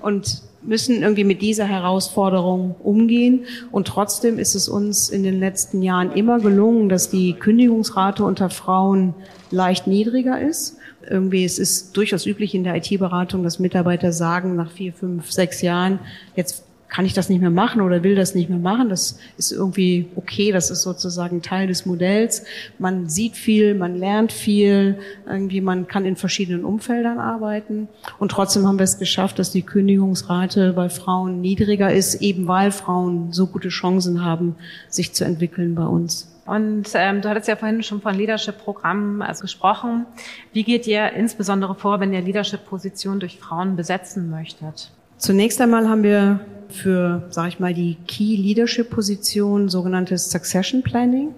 und 0.00 0.42
müssen 0.62 1.02
irgendwie 1.02 1.24
mit 1.24 1.42
dieser 1.42 1.66
Herausforderung 1.66 2.74
umgehen. 2.82 3.44
Und 3.70 3.86
trotzdem 3.86 4.38
ist 4.38 4.54
es 4.54 4.68
uns 4.68 5.10
in 5.10 5.22
den 5.22 5.38
letzten 5.38 5.82
Jahren 5.82 6.12
immer 6.12 6.40
gelungen, 6.40 6.88
dass 6.88 7.10
die 7.10 7.34
Kündigungsrate 7.34 8.24
unter 8.24 8.50
Frauen 8.50 9.14
leicht 9.50 9.86
niedriger 9.86 10.40
ist. 10.40 10.78
Irgendwie, 11.08 11.44
es 11.44 11.58
ist 11.58 11.96
durchaus 11.96 12.26
üblich 12.26 12.54
in 12.54 12.64
der 12.64 12.76
IT-Beratung, 12.76 13.42
dass 13.42 13.58
Mitarbeiter 13.58 14.10
sagen, 14.10 14.56
nach 14.56 14.70
vier, 14.70 14.92
fünf, 14.92 15.30
sechs 15.30 15.60
Jahren, 15.60 15.98
jetzt 16.34 16.64
kann 16.94 17.06
ich 17.06 17.12
das 17.12 17.28
nicht 17.28 17.40
mehr 17.40 17.50
machen 17.50 17.80
oder 17.80 18.04
will 18.04 18.14
das 18.14 18.36
nicht 18.36 18.48
mehr 18.48 18.60
machen. 18.60 18.88
Das 18.88 19.18
ist 19.36 19.50
irgendwie 19.50 20.06
okay, 20.14 20.52
das 20.52 20.70
ist 20.70 20.82
sozusagen 20.82 21.42
Teil 21.42 21.66
des 21.66 21.86
Modells. 21.86 22.44
Man 22.78 23.08
sieht 23.08 23.34
viel, 23.34 23.74
man 23.74 23.96
lernt 23.96 24.30
viel, 24.30 25.00
irgendwie 25.26 25.60
man 25.60 25.88
kann 25.88 26.04
in 26.04 26.14
verschiedenen 26.14 26.64
Umfeldern 26.64 27.18
arbeiten. 27.18 27.88
Und 28.20 28.30
trotzdem 28.30 28.68
haben 28.68 28.78
wir 28.78 28.84
es 28.84 29.00
geschafft, 29.00 29.40
dass 29.40 29.50
die 29.50 29.62
Kündigungsrate 29.62 30.72
bei 30.72 30.88
Frauen 30.88 31.40
niedriger 31.40 31.92
ist, 31.92 32.22
eben 32.22 32.46
weil 32.46 32.70
Frauen 32.70 33.32
so 33.32 33.48
gute 33.48 33.70
Chancen 33.70 34.24
haben, 34.24 34.54
sich 34.88 35.12
zu 35.14 35.24
entwickeln 35.24 35.74
bei 35.74 35.86
uns. 35.86 36.30
Und 36.46 36.90
ähm, 36.94 37.22
du 37.22 37.28
hattest 37.28 37.48
ja 37.48 37.56
vorhin 37.56 37.82
schon 37.82 38.02
von 38.02 38.14
Leadership-Programmen 38.14 39.20
also 39.20 39.42
gesprochen. 39.42 40.06
Wie 40.52 40.62
geht 40.62 40.86
ihr 40.86 41.12
insbesondere 41.14 41.74
vor, 41.74 41.98
wenn 41.98 42.12
ihr 42.12 42.20
Leadership-Positionen 42.20 43.18
durch 43.18 43.40
Frauen 43.40 43.74
besetzen 43.74 44.30
möchtet? 44.30 44.92
Zunächst 45.16 45.60
einmal 45.60 45.88
haben 45.88 46.02
wir 46.02 46.40
für, 46.74 47.22
sage 47.30 47.48
ich 47.48 47.60
mal, 47.60 47.74
die 47.74 47.96
Key 48.06 48.36
Leadership 48.36 48.90
Position 48.90 49.68
sogenanntes 49.68 50.30
Succession 50.30 50.82
Planning. 50.82 51.30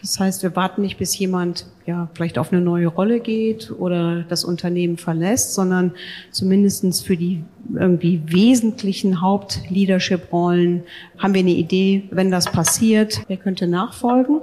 Das 0.00 0.20
heißt, 0.20 0.42
wir 0.42 0.54
warten 0.54 0.82
nicht, 0.82 0.98
bis 0.98 1.16
jemand 1.18 1.64
ja 1.86 2.10
vielleicht 2.12 2.36
auf 2.36 2.52
eine 2.52 2.60
neue 2.60 2.88
Rolle 2.88 3.20
geht 3.20 3.70
oder 3.70 4.22
das 4.28 4.44
Unternehmen 4.44 4.98
verlässt, 4.98 5.54
sondern 5.54 5.92
zumindestens 6.30 7.00
für 7.00 7.16
die 7.16 7.42
irgendwie 7.74 8.20
wesentlichen 8.26 9.22
Haupt-Leadership-Rollen 9.22 10.82
haben 11.18 11.34
wir 11.34 11.40
eine 11.40 11.52
Idee, 11.52 12.04
wenn 12.10 12.30
das 12.30 12.52
passiert, 12.52 13.22
wer 13.28 13.38
könnte 13.38 13.66
nachfolgen. 13.66 14.42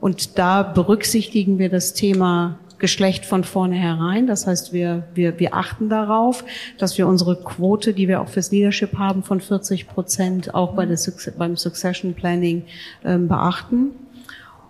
Und 0.00 0.38
da 0.38 0.62
berücksichtigen 0.62 1.58
wir 1.58 1.68
das 1.68 1.94
Thema 1.94 2.58
Geschlecht 2.82 3.24
von 3.24 3.44
vornherein. 3.44 4.26
Das 4.26 4.48
heißt, 4.48 4.72
wir, 4.72 5.04
wir, 5.14 5.38
wir 5.38 5.54
achten 5.54 5.88
darauf, 5.88 6.44
dass 6.78 6.98
wir 6.98 7.06
unsere 7.06 7.36
Quote, 7.36 7.94
die 7.94 8.08
wir 8.08 8.20
auch 8.20 8.28
fürs 8.28 8.50
Leadership 8.50 8.98
haben, 8.98 9.22
von 9.22 9.40
40 9.40 9.86
Prozent 9.86 10.52
auch 10.52 10.74
bei 10.74 10.84
der, 10.84 10.98
beim 11.38 11.56
Succession 11.56 12.12
Planning 12.12 12.64
ähm, 13.04 13.28
beachten. 13.28 13.92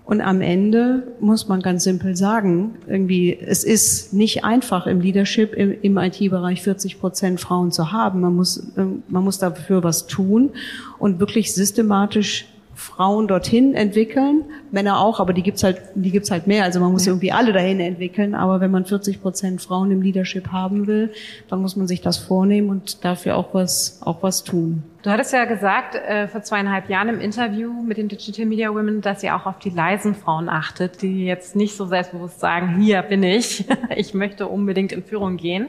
Und 0.04 0.21
am 0.21 0.42
Ende 0.42 1.04
muss 1.21 1.49
man 1.49 1.62
ganz 1.62 1.85
simpel 1.85 2.14
sagen, 2.14 2.75
irgendwie, 2.87 3.35
es 3.35 3.64
ist 3.64 4.12
nicht 4.12 4.45
einfach 4.45 4.87
im 4.87 5.00
Leadership 5.00 5.54
im, 5.54 5.75
im 5.81 5.97
IT-Bereich 5.97 6.61
40 6.61 7.00
Prozent 7.00 7.40
Frauen 7.40 7.73
zu 7.73 7.92
haben. 7.92 8.21
Man 8.21 8.37
muss, 8.37 8.62
ähm, 8.76 9.04
man 9.09 9.25
muss 9.25 9.38
dafür 9.38 9.83
was 9.83 10.07
tun 10.07 10.50
und 10.99 11.19
wirklich 11.19 11.54
systematisch 11.54 12.51
Frauen 12.75 13.29
dorthin 13.29 13.75
entwickeln, 13.75 14.45
Männer 14.71 15.00
auch, 15.00 15.21
aber 15.21 15.33
die 15.33 15.43
gibt's 15.43 15.62
halt, 15.62 15.81
die 15.95 16.11
gibt's 16.11 16.31
halt 16.31 16.47
mehr. 16.47 16.64
Also 16.64 16.81
man 16.81 16.93
muss 16.93 17.05
ja. 17.05 17.12
irgendwie 17.12 17.33
alle 17.33 17.52
dahin 17.52 17.81
entwickeln. 17.81 18.35
Aber 18.35 18.61
wenn 18.61 18.71
man 18.71 18.85
40 18.85 19.21
Prozent 19.21 19.61
Frauen 19.61 19.91
im 19.91 20.02
Leadership 20.02 20.49
haben 20.49 20.87
will, 20.87 21.12
dann 21.49 21.61
muss 21.61 21.76
man 21.76 21.87
sich 21.87 22.00
das 22.00 22.17
vornehmen 22.17 22.71
und 22.71 23.05
dafür 23.05 23.37
auch 23.37 23.52
was, 23.52 24.00
auch 24.02 24.23
was 24.23 24.45
tun. 24.45 24.83
Du 25.02 25.11
hattest 25.11 25.33
ja 25.33 25.45
gesagt 25.45 25.97
äh, 25.97 26.29
vor 26.29 26.43
zweieinhalb 26.43 26.88
Jahren 26.88 27.09
im 27.09 27.21
Interview 27.21 27.73
mit 27.83 27.97
den 27.97 28.09
Digital 28.09 28.47
Media 28.47 28.71
Women, 28.71 29.00
dass 29.00 29.23
ihr 29.23 29.35
auch 29.35 29.47
auf 29.47 29.59
die 29.59 29.71
leisen 29.71 30.14
Frauen 30.14 30.49
achtet, 30.49 31.02
die 31.02 31.25
jetzt 31.25 31.57
nicht 31.57 31.76
so 31.76 31.87
selbstbewusst 31.87 32.41
sagen, 32.41 32.81
hier 32.81 33.02
bin 33.02 33.23
ich, 33.23 33.67
ich 33.97 34.14
möchte 34.14 34.47
unbedingt 34.47 34.93
in 34.93 35.02
Führung 35.02 35.37
gehen. 35.37 35.69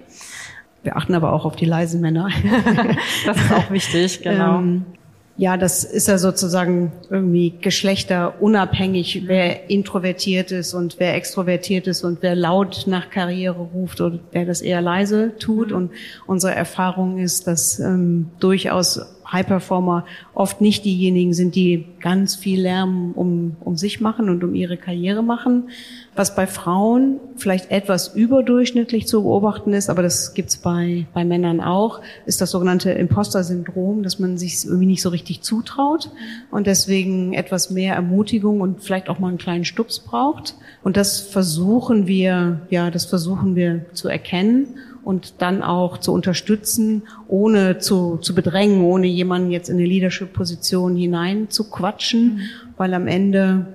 Wir 0.83 0.97
achten 0.97 1.15
aber 1.15 1.33
auch 1.33 1.45
auf 1.45 1.55
die 1.55 1.65
leisen 1.65 2.01
Männer. 2.01 2.29
das 3.25 3.37
ist 3.37 3.51
auch 3.51 3.71
wichtig, 3.71 4.21
genau. 4.23 4.59
Ähm, 4.59 4.85
ja, 5.35 5.57
das 5.57 5.83
ist 5.83 6.07
ja 6.07 6.19
sozusagen 6.19 6.91
irgendwie 7.09 7.55
geschlechterunabhängig, 7.59 9.23
wer 9.25 9.67
introvertiert 9.69 10.51
ist 10.51 10.75
und 10.75 10.97
wer 10.99 11.15
extrovertiert 11.15 11.87
ist 11.87 12.03
und 12.03 12.21
wer 12.21 12.35
laut 12.35 12.83
nach 12.85 13.09
Karriere 13.09 13.59
ruft 13.59 13.99
und 13.99 14.19
wer 14.31 14.45
das 14.45 14.61
eher 14.61 14.81
leise 14.81 15.33
tut. 15.39 15.69
Mhm. 15.71 15.75
Und 15.75 15.91
unsere 16.27 16.53
Erfahrung 16.53 17.17
ist, 17.17 17.47
dass 17.47 17.79
ähm, 17.79 18.29
durchaus 18.39 19.01
High-Performer 19.33 20.05
oft 20.33 20.61
nicht 20.61 20.85
diejenigen 20.85 21.33
sind, 21.33 21.55
die 21.55 21.85
ganz 21.99 22.35
viel 22.35 22.61
Lärm 22.61 23.11
um, 23.13 23.57
um 23.59 23.75
sich 23.75 23.99
machen 23.99 24.29
und 24.29 24.43
um 24.43 24.55
ihre 24.55 24.77
Karriere 24.77 25.23
machen. 25.23 25.69
Was 26.15 26.35
bei 26.35 26.45
Frauen 26.45 27.19
vielleicht 27.35 27.71
etwas 27.71 28.15
überdurchschnittlich 28.15 29.07
zu 29.07 29.23
beobachten 29.23 29.73
ist, 29.73 29.89
aber 29.89 30.03
das 30.03 30.33
gibt's 30.35 30.57
bei, 30.57 31.07
bei 31.13 31.25
Männern 31.25 31.59
auch, 31.59 32.01
ist 32.25 32.39
das 32.39 32.51
sogenannte 32.51 32.91
Imposter-Syndrom, 32.91 34.03
dass 34.03 34.19
man 34.19 34.37
sich 34.37 34.65
irgendwie 34.65 34.85
nicht 34.85 35.01
so 35.01 35.09
richtig 35.09 35.41
zutraut 35.41 36.11
und 36.51 36.67
deswegen 36.67 37.33
etwas 37.33 37.71
mehr 37.71 37.95
Ermutigung 37.95 38.61
und 38.61 38.83
vielleicht 38.83 39.09
auch 39.09 39.19
mal 39.19 39.29
einen 39.29 39.37
kleinen 39.39 39.65
Stups 39.65 39.99
braucht. 39.99 40.55
Und 40.83 40.97
das 40.97 41.19
versuchen 41.19 42.07
wir, 42.07 42.61
ja, 42.69 42.91
das 42.91 43.05
versuchen 43.05 43.55
wir 43.55 43.85
zu 43.93 44.07
erkennen 44.07 44.75
und 45.03 45.41
dann 45.41 45.61
auch 45.61 45.97
zu 45.97 46.13
unterstützen, 46.13 47.03
ohne 47.27 47.79
zu, 47.79 48.17
zu 48.17 48.33
bedrängen, 48.33 48.83
ohne 48.83 49.07
jemanden 49.07 49.51
jetzt 49.51 49.69
in 49.69 49.77
eine 49.77 49.85
Leadership-Position 49.85 50.95
hinein 50.95 51.49
zu 51.49 51.69
quatschen, 51.69 52.35
mhm. 52.35 52.39
weil 52.77 52.93
am 52.93 53.07
Ende, 53.07 53.67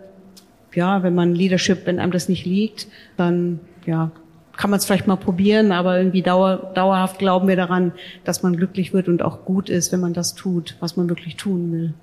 ja, 0.74 1.02
wenn 1.02 1.14
man 1.14 1.34
Leadership, 1.34 1.86
wenn 1.86 1.98
einem 1.98 2.12
das 2.12 2.28
nicht 2.28 2.46
liegt, 2.46 2.88
dann, 3.16 3.60
ja, 3.86 4.10
kann 4.56 4.70
man 4.70 4.78
es 4.78 4.86
vielleicht 4.86 5.06
mal 5.06 5.16
probieren, 5.16 5.70
aber 5.70 5.98
irgendwie 5.98 6.22
dauer, 6.22 6.72
dauerhaft 6.74 7.20
glauben 7.20 7.46
wir 7.46 7.56
daran, 7.56 7.92
dass 8.24 8.42
man 8.42 8.56
glücklich 8.56 8.92
wird 8.92 9.06
und 9.08 9.22
auch 9.22 9.44
gut 9.44 9.70
ist, 9.70 9.92
wenn 9.92 10.00
man 10.00 10.14
das 10.14 10.34
tut, 10.34 10.76
was 10.80 10.96
man 10.96 11.08
wirklich 11.08 11.36
tun 11.36 11.72
will. 11.72 11.94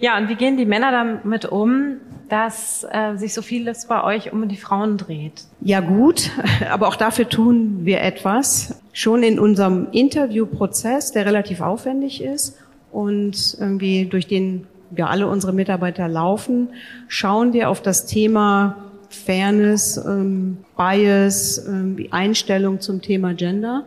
Ja, 0.00 0.18
und 0.18 0.28
wie 0.28 0.34
gehen 0.34 0.56
die 0.56 0.66
Männer 0.66 0.90
damit 0.90 1.46
um, 1.46 1.96
dass 2.28 2.86
äh, 2.90 3.16
sich 3.16 3.34
so 3.34 3.42
vieles 3.42 3.86
bei 3.86 4.02
euch 4.02 4.32
um 4.32 4.48
die 4.48 4.56
Frauen 4.56 4.96
dreht? 4.96 5.44
Ja 5.60 5.80
gut, 5.80 6.30
aber 6.70 6.88
auch 6.88 6.96
dafür 6.96 7.28
tun 7.28 7.80
wir 7.84 8.00
etwas. 8.00 8.80
Schon 8.92 9.22
in 9.22 9.38
unserem 9.38 9.88
Interviewprozess, 9.92 11.12
der 11.12 11.26
relativ 11.26 11.60
aufwendig 11.60 12.22
ist 12.22 12.58
und 12.92 13.56
irgendwie 13.58 14.06
durch 14.06 14.26
den 14.26 14.66
wir 14.90 15.08
alle 15.08 15.26
unsere 15.26 15.52
Mitarbeiter 15.52 16.08
laufen, 16.08 16.68
schauen 17.08 17.52
wir 17.52 17.68
auf 17.68 17.82
das 17.82 18.06
Thema 18.06 18.76
Fairness, 19.08 19.96
ähm, 19.96 20.58
Bias, 20.76 21.66
ähm, 21.66 21.96
Einstellung 22.10 22.80
zum 22.80 23.00
Thema 23.00 23.34
Gender. 23.34 23.84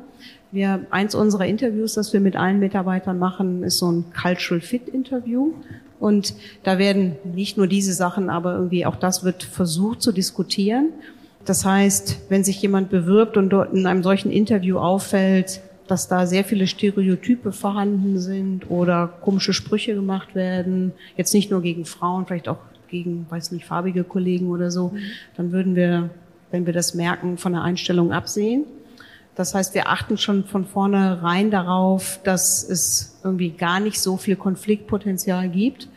Wir, 0.51 0.85
eins 0.91 1.13
unserer 1.13 1.45
Interviews, 1.45 1.93
das 1.93 2.13
wir 2.13 2.19
mit 2.19 2.35
allen 2.35 2.59
Mitarbeitern 2.59 3.19
machen, 3.19 3.63
ist 3.63 3.79
so 3.79 3.91
ein 3.91 4.05
Cultural 4.13 4.61
Fit 4.61 4.87
Interview. 4.87 5.53
Und 5.99 6.35
da 6.63 6.77
werden 6.77 7.15
nicht 7.23 7.57
nur 7.57 7.67
diese 7.67 7.93
Sachen, 7.93 8.29
aber 8.29 8.53
irgendwie 8.53 8.85
auch 8.85 8.95
das 8.95 9.23
wird 9.23 9.43
versucht 9.43 10.01
zu 10.01 10.11
diskutieren. 10.11 10.89
Das 11.45 11.65
heißt, 11.65 12.29
wenn 12.29 12.43
sich 12.43 12.61
jemand 12.61 12.89
bewirbt 12.89 13.37
und 13.37 13.49
dort 13.49 13.73
in 13.73 13.85
einem 13.85 14.03
solchen 14.03 14.31
Interview 14.31 14.77
auffällt, 14.77 15.61
dass 15.87 16.07
da 16.07 16.25
sehr 16.27 16.43
viele 16.43 16.67
Stereotype 16.67 17.51
vorhanden 17.51 18.19
sind 18.19 18.69
oder 18.69 19.07
komische 19.21 19.53
Sprüche 19.53 19.95
gemacht 19.95 20.35
werden, 20.35 20.91
jetzt 21.15 21.33
nicht 21.33 21.49
nur 21.49 21.61
gegen 21.61 21.85
Frauen, 21.85 22.25
vielleicht 22.25 22.49
auch 22.49 22.59
gegen, 22.89 23.25
weiß 23.29 23.51
nicht, 23.51 23.65
farbige 23.65 24.03
Kollegen 24.03 24.49
oder 24.49 24.71
so, 24.71 24.89
mhm. 24.89 24.99
dann 25.35 25.51
würden 25.51 25.75
wir, 25.75 26.09
wenn 26.51 26.65
wir 26.65 26.73
das 26.73 26.93
merken, 26.93 27.37
von 27.37 27.53
der 27.53 27.63
Einstellung 27.63 28.11
absehen. 28.11 28.65
Das 29.37 29.53
heißt, 29.53 29.75
wir 29.75 29.87
achten 29.87 30.17
schon 30.17 30.45
von 30.45 30.65
vornherein 30.65 31.51
darauf, 31.51 32.19
dass 32.23 32.67
es 32.67 33.19
irgendwie 33.23 33.51
gar 33.51 33.79
nicht 33.79 34.01
so 34.01 34.17
viel 34.17 34.35
Konfliktpotenzial 34.35 35.47
gibt. 35.47 35.89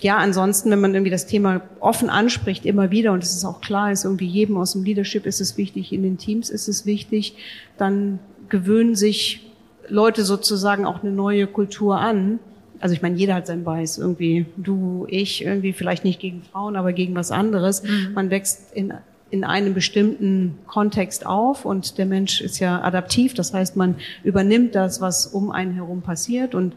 Ja, 0.00 0.16
ansonsten, 0.16 0.72
wenn 0.72 0.80
man 0.80 0.92
irgendwie 0.92 1.12
das 1.12 1.28
Thema 1.28 1.60
offen 1.78 2.10
anspricht, 2.10 2.66
immer 2.66 2.90
wieder, 2.90 3.12
und 3.12 3.22
es 3.22 3.36
ist 3.36 3.44
auch 3.44 3.60
klar, 3.60 3.92
ist 3.92 4.04
irgendwie 4.04 4.26
jedem 4.26 4.56
aus 4.56 4.72
dem 4.72 4.82
Leadership 4.82 5.26
ist 5.26 5.40
es 5.40 5.56
wichtig, 5.56 5.92
in 5.92 6.02
den 6.02 6.18
Teams 6.18 6.50
ist 6.50 6.66
es 6.66 6.84
wichtig, 6.86 7.36
dann 7.78 8.18
gewöhnen 8.48 8.96
sich 8.96 9.48
Leute 9.88 10.24
sozusagen 10.24 10.86
auch 10.86 11.04
eine 11.04 11.12
neue 11.12 11.46
Kultur 11.46 12.00
an. 12.00 12.40
Also 12.80 12.96
ich 12.96 13.00
meine, 13.00 13.14
jeder 13.14 13.36
hat 13.36 13.46
sein 13.46 13.62
Bias 13.62 13.96
irgendwie. 13.96 14.44
Du, 14.56 15.06
ich, 15.08 15.44
irgendwie 15.44 15.72
vielleicht 15.72 16.02
nicht 16.02 16.18
gegen 16.18 16.42
Frauen, 16.42 16.74
aber 16.74 16.92
gegen 16.92 17.14
was 17.14 17.30
anderes. 17.30 17.84
Mhm. 17.84 18.12
Man 18.12 18.30
wächst 18.30 18.74
in 18.74 18.92
in 19.36 19.44
einem 19.44 19.74
bestimmten 19.74 20.58
Kontext 20.66 21.26
auf 21.26 21.64
und 21.64 21.98
der 21.98 22.06
Mensch 22.06 22.40
ist 22.40 22.58
ja 22.58 22.82
adaptiv, 22.82 23.34
das 23.34 23.52
heißt, 23.52 23.76
man 23.76 23.96
übernimmt 24.24 24.74
das, 24.74 25.00
was 25.00 25.26
um 25.26 25.50
einen 25.50 25.74
herum 25.74 26.00
passiert 26.00 26.54
und 26.54 26.74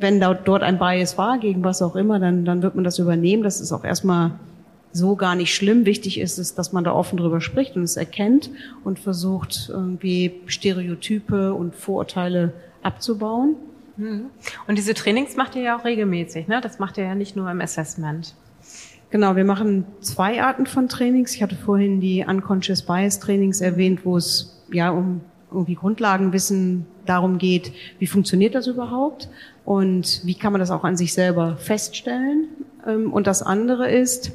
wenn 0.00 0.20
dort 0.20 0.62
ein 0.62 0.78
Bias 0.78 1.18
war, 1.18 1.38
gegen 1.38 1.62
was 1.64 1.82
auch 1.82 1.96
immer, 1.96 2.18
dann, 2.18 2.44
dann 2.44 2.62
wird 2.62 2.74
man 2.76 2.84
das 2.84 3.00
übernehmen. 3.00 3.42
Das 3.42 3.60
ist 3.60 3.72
auch 3.72 3.82
erstmal 3.82 4.30
so 4.92 5.16
gar 5.16 5.34
nicht 5.34 5.52
schlimm. 5.52 5.86
Wichtig 5.86 6.20
ist 6.20 6.38
es, 6.38 6.54
dass 6.54 6.72
man 6.72 6.84
da 6.84 6.92
offen 6.92 7.16
drüber 7.16 7.40
spricht 7.40 7.76
und 7.76 7.82
es 7.82 7.96
erkennt 7.96 8.48
und 8.84 9.00
versucht, 9.00 9.68
irgendwie 9.68 10.40
Stereotype 10.46 11.52
und 11.52 11.74
Vorurteile 11.74 12.52
abzubauen. 12.82 13.56
Mhm. 13.96 14.26
Und 14.68 14.78
diese 14.78 14.94
Trainings 14.94 15.36
macht 15.36 15.56
ihr 15.56 15.62
ja 15.62 15.76
auch 15.76 15.84
regelmäßig, 15.84 16.46
ne? 16.46 16.60
Das 16.60 16.78
macht 16.78 16.96
ihr 16.96 17.04
ja 17.04 17.16
nicht 17.16 17.34
nur 17.34 17.50
im 17.50 17.60
Assessment. 17.60 18.34
Genau, 19.10 19.36
wir 19.36 19.44
machen 19.44 19.86
zwei 20.00 20.42
Arten 20.42 20.66
von 20.66 20.88
Trainings. 20.88 21.34
Ich 21.34 21.42
hatte 21.42 21.56
vorhin 21.56 22.00
die 22.00 22.24
Unconscious 22.28 22.82
Bias 22.82 23.20
Trainings 23.20 23.62
erwähnt, 23.62 24.04
wo 24.04 24.18
es 24.18 24.62
ja 24.70 24.90
um 24.90 25.22
irgendwie 25.50 25.76
Grundlagenwissen 25.76 26.86
darum 27.06 27.38
geht, 27.38 27.72
wie 27.98 28.06
funktioniert 28.06 28.54
das 28.54 28.66
überhaupt 28.66 29.30
und 29.64 30.20
wie 30.24 30.34
kann 30.34 30.52
man 30.52 30.60
das 30.60 30.70
auch 30.70 30.84
an 30.84 30.98
sich 30.98 31.14
selber 31.14 31.56
feststellen. 31.56 32.48
Ähm, 32.86 33.10
und 33.10 33.26
das 33.26 33.42
andere 33.42 33.90
ist, 33.90 34.32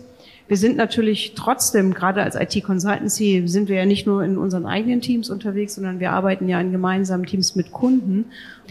wir 0.48 0.58
sind 0.58 0.76
natürlich 0.76 1.34
trotzdem, 1.36 1.94
gerade 1.94 2.22
als 2.22 2.36
IT-Consultancy, 2.36 3.44
sind 3.46 3.70
wir 3.70 3.78
ja 3.78 3.86
nicht 3.86 4.06
nur 4.08 4.24
in 4.24 4.38
unseren 4.38 4.66
eigenen 4.66 5.02
Teams 5.02 5.30
unterwegs, 5.30 5.76
sondern 5.76 6.00
wir 6.00 6.12
arbeiten 6.12 6.50
ja 6.50 6.60
in 6.60 6.72
gemeinsamen 6.72 7.26
Teams 7.26 7.56
mit 7.56 7.72
Kunden. 7.72 8.26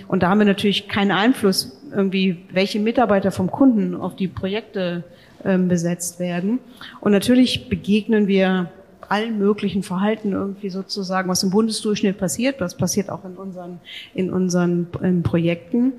Und 0.06 0.22
da 0.22 0.28
haben 0.28 0.38
wir 0.38 0.46
natürlich 0.46 0.88
keinen 0.88 1.12
Einfluss, 1.12 1.80
irgendwie, 1.90 2.38
welche 2.52 2.78
Mitarbeiter 2.80 3.30
vom 3.30 3.50
Kunden 3.50 3.94
auf 3.94 4.16
die 4.16 4.28
Projekte 4.28 5.04
ähm, 5.44 5.68
besetzt 5.68 6.18
werden. 6.18 6.58
Und 7.00 7.12
natürlich 7.12 7.68
begegnen 7.68 8.26
wir 8.26 8.70
allen 9.08 9.38
möglichen 9.38 9.82
Verhalten 9.82 10.32
irgendwie 10.32 10.70
sozusagen, 10.70 11.28
was 11.28 11.42
im 11.42 11.50
Bundesdurchschnitt 11.50 12.16
passiert. 12.16 12.60
Das 12.60 12.76
passiert 12.76 13.10
auch 13.10 13.24
in 13.24 13.36
unseren, 13.36 13.80
in 14.14 14.32
unseren 14.32 14.86
ähm, 15.02 15.22
Projekten. 15.22 15.92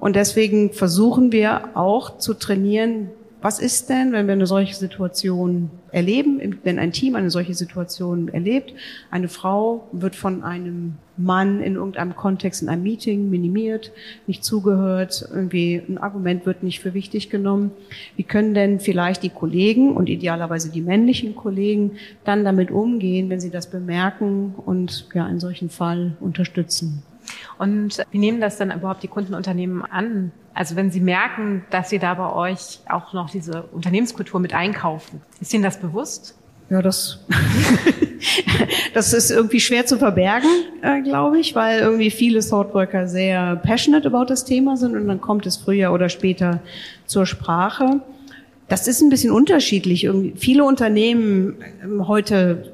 Und 0.00 0.16
deswegen 0.16 0.72
versuchen 0.72 1.30
wir 1.30 1.76
auch 1.76 2.18
zu 2.18 2.34
trainieren, 2.34 3.10
was 3.42 3.58
ist 3.58 3.88
denn, 3.88 4.12
wenn 4.12 4.26
wir 4.26 4.34
eine 4.34 4.46
solche 4.46 4.74
Situation 4.74 5.70
erleben, 5.92 6.58
wenn 6.62 6.78
ein 6.78 6.92
Team 6.92 7.16
eine 7.16 7.30
solche 7.30 7.54
Situation 7.54 8.28
erlebt? 8.28 8.74
Eine 9.10 9.28
Frau 9.28 9.88
wird 9.92 10.14
von 10.14 10.42
einem 10.42 10.94
Mann 11.16 11.60
in 11.62 11.76
irgendeinem 11.76 12.16
Kontext, 12.16 12.62
in 12.62 12.68
einem 12.68 12.82
Meeting 12.82 13.30
minimiert, 13.30 13.92
nicht 14.26 14.44
zugehört, 14.44 15.26
irgendwie 15.30 15.82
ein 15.88 15.98
Argument 15.98 16.44
wird 16.44 16.62
nicht 16.62 16.80
für 16.80 16.94
wichtig 16.94 17.30
genommen. 17.30 17.70
Wie 18.16 18.24
können 18.24 18.54
denn 18.54 18.80
vielleicht 18.80 19.22
die 19.22 19.30
Kollegen 19.30 19.94
und 19.96 20.08
idealerweise 20.08 20.70
die 20.70 20.82
männlichen 20.82 21.34
Kollegen 21.34 21.92
dann 22.24 22.44
damit 22.44 22.70
umgehen, 22.70 23.30
wenn 23.30 23.40
sie 23.40 23.50
das 23.50 23.70
bemerken 23.70 24.54
und 24.54 25.08
ja 25.14 25.24
einen 25.24 25.40
solchen 25.40 25.70
Fall 25.70 26.16
unterstützen? 26.20 27.02
Und 27.58 28.04
wie 28.10 28.18
nehmen 28.18 28.40
das 28.40 28.56
dann 28.56 28.70
überhaupt 28.70 29.02
die 29.02 29.08
Kundenunternehmen 29.08 29.82
an? 29.82 30.32
Also 30.54 30.76
wenn 30.76 30.90
sie 30.90 31.00
merken, 31.00 31.64
dass 31.70 31.90
sie 31.90 31.98
da 31.98 32.14
bei 32.14 32.32
euch 32.32 32.80
auch 32.88 33.12
noch 33.12 33.30
diese 33.30 33.62
Unternehmenskultur 33.62 34.40
mit 34.40 34.52
einkaufen, 34.52 35.22
ist 35.40 35.54
ihnen 35.54 35.62
das 35.62 35.78
bewusst? 35.78 36.36
Ja, 36.70 36.82
das, 36.82 37.18
das 38.94 39.12
ist 39.12 39.30
irgendwie 39.30 39.58
schwer 39.58 39.86
zu 39.86 39.98
verbergen, 39.98 40.48
äh, 40.82 41.02
glaube 41.02 41.40
ich, 41.40 41.56
weil 41.56 41.80
irgendwie 41.80 42.10
viele 42.10 42.40
Thoughtworker 42.40 43.08
sehr 43.08 43.56
passionate 43.56 44.06
about 44.06 44.26
das 44.26 44.44
Thema 44.44 44.76
sind 44.76 44.94
und 44.94 45.08
dann 45.08 45.20
kommt 45.20 45.46
es 45.46 45.56
früher 45.56 45.92
oder 45.92 46.08
später 46.08 46.60
zur 47.06 47.26
Sprache. 47.26 48.00
Das 48.68 48.86
ist 48.86 49.00
ein 49.02 49.10
bisschen 49.10 49.32
unterschiedlich. 49.32 50.04
Irgendwie 50.04 50.34
viele 50.36 50.62
Unternehmen 50.64 51.56
ähm, 51.82 52.06
heute 52.06 52.72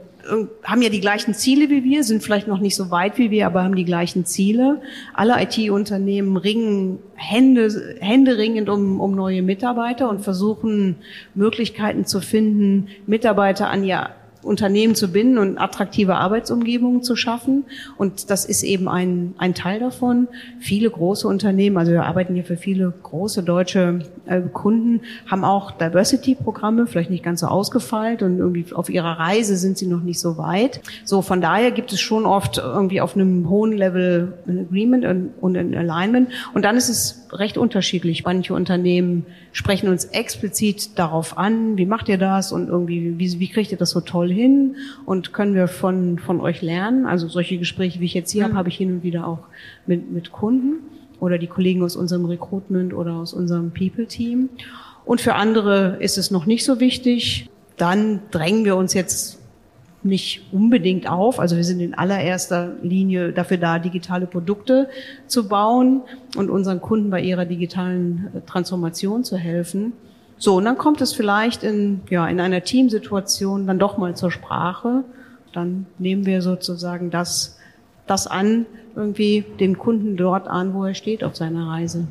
haben 0.62 0.82
ja 0.82 0.88
die 0.88 1.00
gleichen 1.00 1.34
Ziele 1.34 1.70
wie 1.70 1.84
wir, 1.84 2.04
sind 2.04 2.22
vielleicht 2.22 2.48
noch 2.48 2.60
nicht 2.60 2.76
so 2.76 2.90
weit 2.90 3.18
wie 3.18 3.30
wir, 3.30 3.46
aber 3.46 3.62
haben 3.62 3.76
die 3.76 3.84
gleichen 3.84 4.24
Ziele. 4.24 4.80
Alle 5.14 5.40
IT-Unternehmen 5.42 6.36
ringen 6.36 6.98
Hände, 7.14 7.96
händeringend 8.00 8.68
um, 8.68 9.00
um 9.00 9.14
neue 9.14 9.42
Mitarbeiter 9.42 10.08
und 10.08 10.20
versuchen 10.20 10.96
Möglichkeiten 11.34 12.04
zu 12.04 12.20
finden, 12.20 12.88
Mitarbeiter 13.06 13.68
an 13.68 13.84
ihr 13.84 14.10
Unternehmen 14.46 14.94
zu 14.94 15.08
binden 15.08 15.38
und 15.38 15.58
attraktive 15.58 16.14
Arbeitsumgebungen 16.14 17.02
zu 17.02 17.16
schaffen. 17.16 17.64
Und 17.98 18.30
das 18.30 18.44
ist 18.44 18.62
eben 18.62 18.88
ein, 18.88 19.34
ein 19.38 19.54
Teil 19.54 19.80
davon. 19.80 20.28
Viele 20.60 20.88
große 20.88 21.26
Unternehmen, 21.26 21.76
also 21.76 21.92
wir 21.92 22.04
arbeiten 22.04 22.34
hier 22.34 22.44
für 22.44 22.56
viele 22.56 22.92
große 23.02 23.42
deutsche 23.42 24.00
äh, 24.26 24.40
Kunden, 24.40 25.00
haben 25.26 25.44
auch 25.44 25.72
Diversity-Programme, 25.72 26.86
vielleicht 26.86 27.10
nicht 27.10 27.24
ganz 27.24 27.40
so 27.40 27.48
ausgefeilt 27.48 28.22
und 28.22 28.38
irgendwie 28.38 28.72
auf 28.72 28.88
ihrer 28.88 29.18
Reise 29.18 29.56
sind 29.56 29.76
sie 29.76 29.86
noch 29.86 30.02
nicht 30.02 30.20
so 30.20 30.38
weit. 30.38 30.80
So, 31.04 31.22
von 31.22 31.40
daher 31.40 31.72
gibt 31.72 31.92
es 31.92 32.00
schon 32.00 32.24
oft 32.24 32.58
irgendwie 32.58 33.00
auf 33.00 33.16
einem 33.16 33.48
hohen 33.48 33.72
Level 33.72 34.34
ein 34.46 34.60
Agreement 34.60 35.32
und, 35.40 35.56
ein 35.56 35.74
Alignment. 35.74 36.30
Und 36.54 36.64
dann 36.64 36.76
ist 36.76 36.88
es 36.88 37.26
recht 37.32 37.58
unterschiedlich. 37.58 38.24
Manche 38.24 38.54
Unternehmen 38.54 39.26
sprechen 39.52 39.88
uns 39.88 40.04
explizit 40.06 40.98
darauf 40.98 41.36
an, 41.36 41.76
wie 41.76 41.86
macht 41.86 42.08
ihr 42.08 42.18
das 42.18 42.52
und 42.52 42.68
irgendwie, 42.68 43.18
wie, 43.18 43.40
wie 43.40 43.48
kriegt 43.48 43.72
ihr 43.72 43.78
das 43.78 43.90
so 43.90 44.00
toll 44.00 44.30
hin 44.30 44.35
und 45.04 45.32
können 45.32 45.54
wir 45.54 45.68
von, 45.68 46.18
von 46.18 46.40
euch 46.40 46.62
lernen? 46.62 47.06
Also 47.06 47.28
solche 47.28 47.58
Gespräche, 47.58 48.00
wie 48.00 48.04
ich 48.04 48.14
jetzt 48.14 48.30
hier 48.30 48.42
mhm. 48.42 48.48
habe, 48.48 48.58
habe 48.58 48.68
ich 48.68 48.76
hin 48.76 48.92
und 48.92 49.02
wieder 49.02 49.26
auch 49.26 49.40
mit, 49.86 50.10
mit 50.10 50.32
Kunden 50.32 50.80
oder 51.20 51.38
die 51.38 51.46
Kollegen 51.46 51.82
aus 51.82 51.96
unserem 51.96 52.26
Recruitment 52.26 52.94
oder 52.94 53.14
aus 53.14 53.32
unserem 53.32 53.70
People-Team. 53.70 54.48
Und 55.04 55.20
für 55.20 55.34
andere 55.34 55.96
ist 56.00 56.18
es 56.18 56.30
noch 56.30 56.46
nicht 56.46 56.64
so 56.64 56.80
wichtig. 56.80 57.48
Dann 57.76 58.20
drängen 58.30 58.64
wir 58.64 58.76
uns 58.76 58.92
jetzt 58.94 59.38
nicht 60.06 60.42
unbedingt 60.52 61.08
auf. 61.08 61.38
Also 61.40 61.56
wir 61.56 61.64
sind 61.64 61.80
in 61.80 61.94
allererster 61.94 62.72
Linie 62.82 63.32
dafür 63.32 63.56
da, 63.56 63.78
digitale 63.78 64.26
Produkte 64.26 64.88
zu 65.26 65.48
bauen 65.48 66.02
und 66.36 66.48
unseren 66.48 66.80
Kunden 66.80 67.10
bei 67.10 67.20
ihrer 67.20 67.44
digitalen 67.44 68.28
äh, 68.34 68.40
Transformation 68.46 69.24
zu 69.24 69.36
helfen. 69.36 69.92
So, 70.38 70.56
und 70.56 70.64
dann 70.64 70.76
kommt 70.76 71.00
es 71.00 71.12
vielleicht 71.12 71.62
in, 71.62 72.02
ja, 72.10 72.26
in 72.28 72.40
einer 72.40 72.62
Teamsituation 72.62 73.66
dann 73.66 73.78
doch 73.78 73.96
mal 73.96 74.14
zur 74.14 74.30
Sprache. 74.30 75.04
Dann 75.52 75.86
nehmen 75.98 76.26
wir 76.26 76.42
sozusagen 76.42 77.10
das, 77.10 77.58
das 78.06 78.26
an, 78.26 78.66
irgendwie 78.94 79.44
den 79.58 79.78
Kunden 79.78 80.16
dort 80.16 80.48
an, 80.48 80.74
wo 80.74 80.84
er 80.84 80.94
steht 80.94 81.24
auf 81.24 81.36
seiner 81.36 81.68
Reise. 81.68 82.06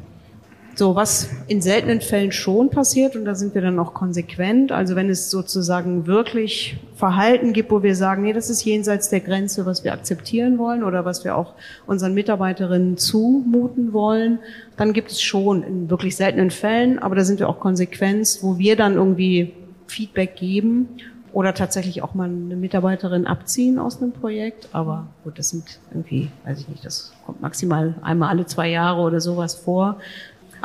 So, 0.77 0.93
was 0.93 1.29
in 1.47 1.61
seltenen 1.61 2.01
Fällen 2.01 2.33
schon 2.33 2.69
passiert, 2.69 3.15
und 3.15 3.23
da 3.23 3.33
sind 3.33 3.55
wir 3.55 3.61
dann 3.61 3.79
auch 3.79 3.93
konsequent, 3.93 4.73
also 4.73 4.97
wenn 4.97 5.09
es 5.09 5.31
sozusagen 5.31 6.05
wirklich 6.05 6.77
Verhalten 6.95 7.53
gibt, 7.53 7.71
wo 7.71 7.81
wir 7.81 7.95
sagen, 7.95 8.23
nee, 8.23 8.33
das 8.33 8.49
ist 8.49 8.65
jenseits 8.65 9.07
der 9.07 9.21
Grenze, 9.21 9.65
was 9.65 9.85
wir 9.85 9.93
akzeptieren 9.93 10.57
wollen 10.57 10.83
oder 10.83 11.05
was 11.05 11.23
wir 11.23 11.37
auch 11.37 11.53
unseren 11.87 12.13
Mitarbeiterinnen 12.13 12.97
zumuten 12.97 13.93
wollen, 13.93 14.39
dann 14.75 14.91
gibt 14.91 15.11
es 15.11 15.21
schon 15.21 15.63
in 15.63 15.89
wirklich 15.89 16.17
seltenen 16.17 16.51
Fällen, 16.51 16.99
aber 16.99 17.15
da 17.15 17.23
sind 17.23 17.39
wir 17.39 17.47
auch 17.47 17.61
konsequent, 17.61 18.39
wo 18.41 18.57
wir 18.57 18.75
dann 18.75 18.95
irgendwie 18.95 19.53
Feedback 19.87 20.35
geben 20.35 20.89
oder 21.31 21.53
tatsächlich 21.53 22.01
auch 22.01 22.13
mal 22.13 22.29
eine 22.29 22.55
Mitarbeiterin 22.55 23.27
abziehen 23.27 23.77
aus 23.77 24.01
einem 24.01 24.13
Projekt. 24.13 24.69
Aber 24.71 25.07
gut, 25.25 25.37
das 25.37 25.49
sind 25.49 25.79
irgendwie, 25.91 26.29
weiß 26.45 26.61
ich 26.61 26.69
nicht, 26.69 26.85
das 26.85 27.11
kommt 27.25 27.41
maximal 27.41 27.95
einmal 28.01 28.29
alle 28.29 28.45
zwei 28.45 28.69
Jahre 28.69 29.01
oder 29.01 29.19
sowas 29.19 29.53
vor. 29.53 29.97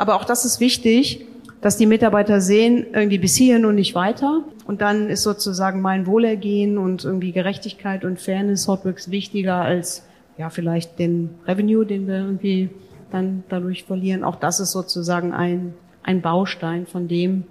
Aber 0.01 0.15
auch 0.15 0.25
das 0.25 0.45
ist 0.45 0.59
wichtig, 0.59 1.27
dass 1.61 1.77
die 1.77 1.85
Mitarbeiter 1.85 2.41
sehen, 2.41 2.87
irgendwie 2.91 3.19
bis 3.19 3.35
hierhin 3.35 3.65
und 3.65 3.75
nicht 3.75 3.93
weiter. 3.93 4.43
Und 4.65 4.81
dann 4.81 5.11
ist 5.11 5.21
sozusagen 5.21 5.79
mein 5.79 6.07
Wohlergehen 6.07 6.79
und 6.79 7.05
irgendwie 7.05 7.31
Gerechtigkeit 7.31 8.03
und 8.03 8.19
Fairness 8.19 8.67
Hotworks 8.67 9.11
wichtiger 9.11 9.57
als 9.57 10.03
ja 10.39 10.49
vielleicht 10.49 10.97
den 10.97 11.35
Revenue, 11.45 11.85
den 11.85 12.07
wir 12.07 12.15
irgendwie 12.15 12.71
dann 13.11 13.43
dadurch 13.47 13.83
verlieren. 13.83 14.23
Auch 14.23 14.37
das 14.37 14.59
ist 14.59 14.71
sozusagen 14.71 15.33
ein, 15.33 15.75
ein 16.01 16.23
Baustein 16.23 16.87
von 16.87 17.07
dem, 17.07 17.43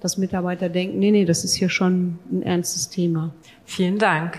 dass 0.00 0.18
Mitarbeiter 0.18 0.68
denken, 0.68 0.98
nee, 0.98 1.12
nee, 1.12 1.24
das 1.24 1.44
ist 1.44 1.54
hier 1.54 1.68
schon 1.68 2.18
ein 2.32 2.42
ernstes 2.42 2.88
Thema. 2.88 3.32
Vielen 3.64 3.98
Dank. 3.98 4.38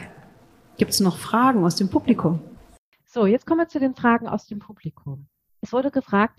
Gibt 0.75 0.91
es 0.91 0.99
noch 0.99 1.17
Fragen 1.17 1.63
aus 1.63 1.77
dem 1.77 1.87
Publikum? 1.87 2.41
So, 3.05 3.25
jetzt 3.25 3.45
kommen 3.45 3.61
wir 3.61 3.69
zu 3.69 3.79
den 3.79 3.95
Fragen 3.95 4.27
aus 4.27 4.47
dem 4.47 4.59
Publikum. 4.59 5.27
Es 5.61 5.71
wurde 5.71 5.91
gefragt, 5.91 6.35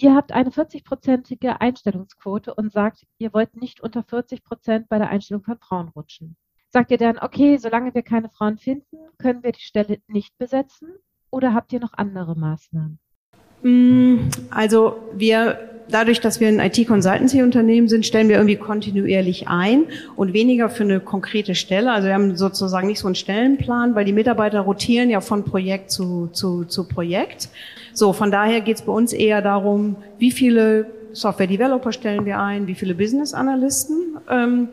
Ihr 0.00 0.14
habt 0.14 0.30
eine 0.30 0.50
40-prozentige 0.50 1.60
Einstellungsquote 1.60 2.54
und 2.54 2.70
sagt, 2.72 3.04
ihr 3.18 3.34
wollt 3.34 3.56
nicht 3.56 3.80
unter 3.80 4.04
40 4.04 4.44
Prozent 4.44 4.88
bei 4.88 4.96
der 4.98 5.08
Einstellung 5.08 5.42
von 5.42 5.58
Frauen 5.58 5.88
rutschen. 5.88 6.36
Sagt 6.68 6.92
ihr 6.92 6.98
dann, 6.98 7.18
okay, 7.18 7.56
solange 7.56 7.92
wir 7.94 8.02
keine 8.02 8.28
Frauen 8.28 8.58
finden, 8.58 8.96
können 9.18 9.42
wir 9.42 9.50
die 9.50 9.60
Stelle 9.60 10.00
nicht 10.06 10.38
besetzen? 10.38 10.90
Oder 11.30 11.52
habt 11.52 11.72
ihr 11.72 11.80
noch 11.80 11.94
andere 11.94 12.36
Maßnahmen? 12.36 13.00
Mm, 13.62 14.28
also 14.50 15.02
wir, 15.14 15.77
dadurch, 15.90 16.20
dass 16.20 16.40
wir 16.40 16.48
ein 16.48 16.60
IT-Consultancy-Unternehmen 16.60 17.88
sind, 17.88 18.06
stellen 18.06 18.28
wir 18.28 18.36
irgendwie 18.36 18.56
kontinuierlich 18.56 19.48
ein 19.48 19.84
und 20.16 20.32
weniger 20.32 20.68
für 20.68 20.84
eine 20.84 21.00
konkrete 21.00 21.54
Stelle. 21.54 21.92
Also 21.92 22.08
wir 22.08 22.14
haben 22.14 22.36
sozusagen 22.36 22.86
nicht 22.86 23.00
so 23.00 23.06
einen 23.06 23.14
Stellenplan, 23.14 23.94
weil 23.94 24.04
die 24.04 24.12
Mitarbeiter 24.12 24.60
rotieren 24.60 25.10
ja 25.10 25.20
von 25.20 25.44
Projekt 25.44 25.90
zu, 25.90 26.28
zu, 26.32 26.64
zu 26.64 26.84
Projekt. 26.88 27.48
So, 27.92 28.12
von 28.12 28.30
daher 28.30 28.60
geht 28.60 28.76
es 28.76 28.82
bei 28.82 28.92
uns 28.92 29.12
eher 29.12 29.42
darum, 29.42 29.96
wie 30.18 30.30
viele 30.30 30.86
Software-Developer 31.12 31.92
stellen 31.92 32.24
wir 32.24 32.38
ein, 32.38 32.66
wie 32.66 32.74
viele 32.74 32.94
Business-Analysten. 32.94 34.18
Ähm, 34.30 34.68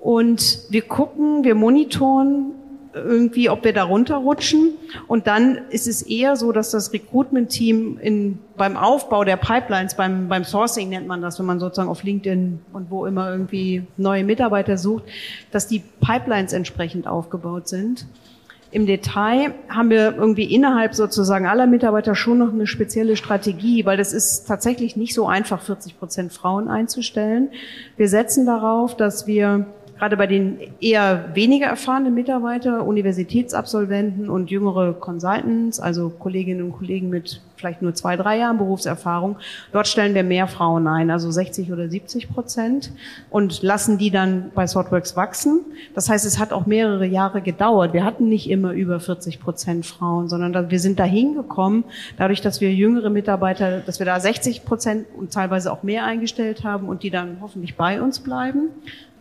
und 0.00 0.60
wir 0.70 0.82
gucken, 0.82 1.44
wir 1.44 1.54
monitoren 1.54 2.52
irgendwie, 2.94 3.48
ob 3.50 3.64
wir 3.64 3.72
da 3.72 3.84
runterrutschen. 3.84 4.74
Und 5.06 5.26
dann 5.26 5.58
ist 5.70 5.86
es 5.86 6.02
eher 6.02 6.36
so, 6.36 6.52
dass 6.52 6.70
das 6.70 6.92
Recruitment-Team 6.92 8.38
beim 8.56 8.76
Aufbau 8.76 9.24
der 9.24 9.36
Pipelines, 9.36 9.94
beim, 9.94 10.28
beim 10.28 10.44
Sourcing 10.44 10.88
nennt 10.88 11.06
man 11.06 11.22
das, 11.22 11.38
wenn 11.38 11.46
man 11.46 11.60
sozusagen 11.60 11.88
auf 11.88 12.02
LinkedIn 12.02 12.60
und 12.72 12.90
wo 12.90 13.06
immer 13.06 13.30
irgendwie 13.30 13.84
neue 13.96 14.24
Mitarbeiter 14.24 14.76
sucht, 14.76 15.04
dass 15.50 15.66
die 15.66 15.82
Pipelines 16.00 16.52
entsprechend 16.52 17.06
aufgebaut 17.06 17.68
sind. 17.68 18.06
Im 18.72 18.86
Detail 18.86 19.54
haben 19.68 19.90
wir 19.90 20.14
irgendwie 20.16 20.44
innerhalb 20.44 20.94
sozusagen 20.94 21.46
aller 21.46 21.66
Mitarbeiter 21.66 22.14
schon 22.14 22.38
noch 22.38 22.52
eine 22.52 22.68
spezielle 22.68 23.16
Strategie, 23.16 23.84
weil 23.84 23.96
das 23.96 24.12
ist 24.12 24.44
tatsächlich 24.46 24.96
nicht 24.96 25.12
so 25.12 25.26
einfach, 25.26 25.60
40 25.60 25.98
Prozent 25.98 26.32
Frauen 26.32 26.68
einzustellen. 26.68 27.48
Wir 27.96 28.08
setzen 28.08 28.46
darauf, 28.46 28.96
dass 28.96 29.26
wir 29.26 29.66
gerade 30.00 30.16
bei 30.16 30.26
den 30.26 30.58
eher 30.80 31.28
weniger 31.34 31.66
erfahrenen 31.66 32.14
Mitarbeiter, 32.14 32.86
Universitätsabsolventen 32.86 34.30
und 34.30 34.50
jüngere 34.50 34.94
Consultants, 34.94 35.78
also 35.78 36.08
Kolleginnen 36.08 36.62
und 36.62 36.72
Kollegen 36.72 37.10
mit 37.10 37.42
vielleicht 37.54 37.82
nur 37.82 37.94
zwei, 37.94 38.16
drei 38.16 38.38
Jahren 38.38 38.56
Berufserfahrung, 38.56 39.36
dort 39.72 39.86
stellen 39.86 40.14
wir 40.14 40.24
mehr 40.24 40.48
Frauen 40.48 40.86
ein, 40.86 41.10
also 41.10 41.30
60 41.30 41.70
oder 41.70 41.90
70 41.90 42.32
Prozent 42.32 42.90
und 43.28 43.60
lassen 43.60 43.98
die 43.98 44.10
dann 44.10 44.50
bei 44.54 44.66
Swordworks 44.66 45.16
wachsen. 45.16 45.60
Das 45.94 46.08
heißt, 46.08 46.24
es 46.24 46.38
hat 46.38 46.54
auch 46.54 46.64
mehrere 46.64 47.04
Jahre 47.04 47.42
gedauert. 47.42 47.92
Wir 47.92 48.02
hatten 48.02 48.30
nicht 48.30 48.48
immer 48.48 48.72
über 48.72 49.00
40 49.00 49.38
Prozent 49.38 49.84
Frauen, 49.84 50.30
sondern 50.30 50.70
wir 50.70 50.80
sind 50.80 50.98
dahin 50.98 51.34
gekommen, 51.34 51.84
dadurch, 52.16 52.40
dass 52.40 52.62
wir 52.62 52.72
jüngere 52.72 53.10
Mitarbeiter, 53.10 53.80
dass 53.80 53.98
wir 53.98 54.06
da 54.06 54.18
60 54.18 54.64
Prozent 54.64 55.06
und 55.14 55.30
teilweise 55.30 55.70
auch 55.70 55.82
mehr 55.82 56.06
eingestellt 56.06 56.64
haben 56.64 56.88
und 56.88 57.02
die 57.02 57.10
dann 57.10 57.36
hoffentlich 57.42 57.76
bei 57.76 58.00
uns 58.00 58.20
bleiben. 58.20 58.70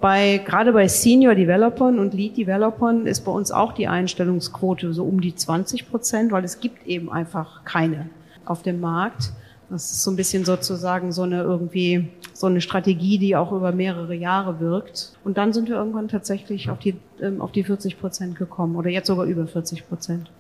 Bei, 0.01 0.37
gerade 0.37 0.71
bei 0.71 0.87
Senior 0.87 1.35
Developern 1.35 1.99
und 1.99 2.13
Lead 2.13 2.37
Developern 2.37 3.05
ist 3.05 3.25
bei 3.25 3.31
uns 3.31 3.51
auch 3.51 3.73
die 3.73 3.87
Einstellungsquote 3.87 4.93
so 4.93 5.03
um 5.03 5.19
die 5.19 5.35
20 5.35 5.89
Prozent, 5.89 6.31
weil 6.31 6.45
es 6.45 6.61
gibt 6.61 6.87
eben 6.87 7.11
einfach 7.11 7.65
keine 7.65 8.09
auf 8.45 8.63
dem 8.63 8.79
Markt. 8.79 9.33
Das 9.69 9.91
ist 9.91 10.01
so 10.01 10.09
ein 10.09 10.15
bisschen 10.15 10.45
sozusagen 10.45 11.11
so 11.11 11.23
eine 11.23 11.43
irgendwie, 11.43 12.07
so 12.33 12.47
eine 12.47 12.61
Strategie, 12.61 13.19
die 13.19 13.35
auch 13.35 13.51
über 13.51 13.73
mehrere 13.73 14.15
Jahre 14.15 14.59
wirkt. 14.61 15.17
Und 15.25 15.37
dann 15.37 15.51
sind 15.51 15.67
wir 15.67 15.75
irgendwann 15.75 16.07
tatsächlich 16.07 16.69
auf 16.69 16.79
die, 16.79 16.95
ähm, 17.21 17.41
auf 17.41 17.51
die 17.51 17.65
40 17.65 17.99
Prozent 17.99 18.37
gekommen 18.37 18.77
oder 18.77 18.89
jetzt 18.89 19.07
sogar 19.07 19.25
über 19.25 19.47
40 19.47 19.87
Prozent. 19.87 20.31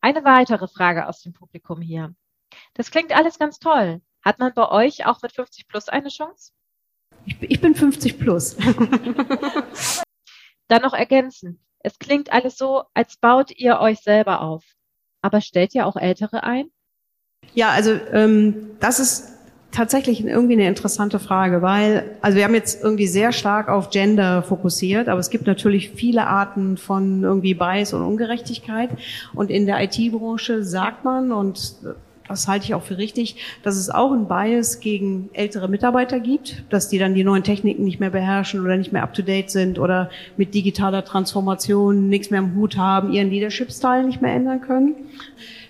Eine 0.00 0.24
weitere 0.24 0.66
Frage 0.66 1.08
aus 1.08 1.22
dem 1.22 1.32
Publikum 1.32 1.80
hier. 1.80 2.12
Das 2.74 2.90
klingt 2.90 3.16
alles 3.16 3.38
ganz 3.38 3.60
toll. 3.60 4.02
Hat 4.22 4.40
man 4.40 4.52
bei 4.52 4.68
euch 4.68 5.06
auch 5.06 5.22
mit 5.22 5.32
50 5.32 5.68
plus 5.68 5.88
eine 5.88 6.08
Chance? 6.08 6.52
Ich, 7.26 7.36
ich 7.40 7.60
bin 7.60 7.74
50 7.74 8.18
plus. 8.18 8.56
Dann 10.68 10.82
noch 10.82 10.94
ergänzen. 10.94 11.60
Es 11.80 11.98
klingt 11.98 12.32
alles 12.32 12.56
so, 12.56 12.84
als 12.94 13.16
baut 13.16 13.50
ihr 13.56 13.78
euch 13.80 14.00
selber 14.00 14.40
auf. 14.40 14.64
Aber 15.22 15.40
stellt 15.40 15.74
ihr 15.74 15.86
auch 15.86 15.96
Ältere 15.96 16.42
ein? 16.42 16.70
Ja, 17.54 17.70
also 17.70 17.92
ähm, 18.12 18.70
das 18.80 18.98
ist 18.98 19.36
tatsächlich 19.72 20.24
irgendwie 20.24 20.54
eine 20.54 20.66
interessante 20.66 21.18
Frage, 21.18 21.60
weil, 21.60 22.16
also 22.22 22.36
wir 22.36 22.44
haben 22.44 22.54
jetzt 22.54 22.82
irgendwie 22.82 23.06
sehr 23.06 23.32
stark 23.32 23.68
auf 23.68 23.90
Gender 23.90 24.42
fokussiert, 24.42 25.08
aber 25.08 25.20
es 25.20 25.28
gibt 25.28 25.46
natürlich 25.46 25.90
viele 25.90 26.26
Arten 26.26 26.78
von 26.78 27.22
irgendwie 27.22 27.54
Bias 27.54 27.92
und 27.92 28.02
Ungerechtigkeit. 28.02 28.90
Und 29.34 29.50
in 29.50 29.66
der 29.66 29.82
IT-Branche 29.82 30.64
sagt 30.64 31.04
man, 31.04 31.30
und 31.30 31.76
das 32.28 32.48
halte 32.48 32.64
ich 32.64 32.74
auch 32.74 32.82
für 32.82 32.98
richtig, 32.98 33.36
dass 33.62 33.76
es 33.76 33.90
auch 33.90 34.12
ein 34.12 34.28
Bias 34.28 34.80
gegen 34.80 35.30
ältere 35.32 35.68
Mitarbeiter 35.68 36.20
gibt, 36.20 36.64
dass 36.70 36.88
die 36.88 36.98
dann 36.98 37.14
die 37.14 37.24
neuen 37.24 37.42
Techniken 37.42 37.84
nicht 37.84 38.00
mehr 38.00 38.10
beherrschen 38.10 38.60
oder 38.60 38.76
nicht 38.76 38.92
mehr 38.92 39.02
up-to-date 39.02 39.50
sind 39.50 39.78
oder 39.78 40.10
mit 40.36 40.54
digitaler 40.54 41.04
Transformation 41.04 42.08
nichts 42.08 42.30
mehr 42.30 42.40
im 42.40 42.54
Hut 42.54 42.76
haben, 42.76 43.12
ihren 43.12 43.30
Leadership-Style 43.30 44.04
nicht 44.04 44.22
mehr 44.22 44.34
ändern 44.34 44.60
können. 44.60 44.94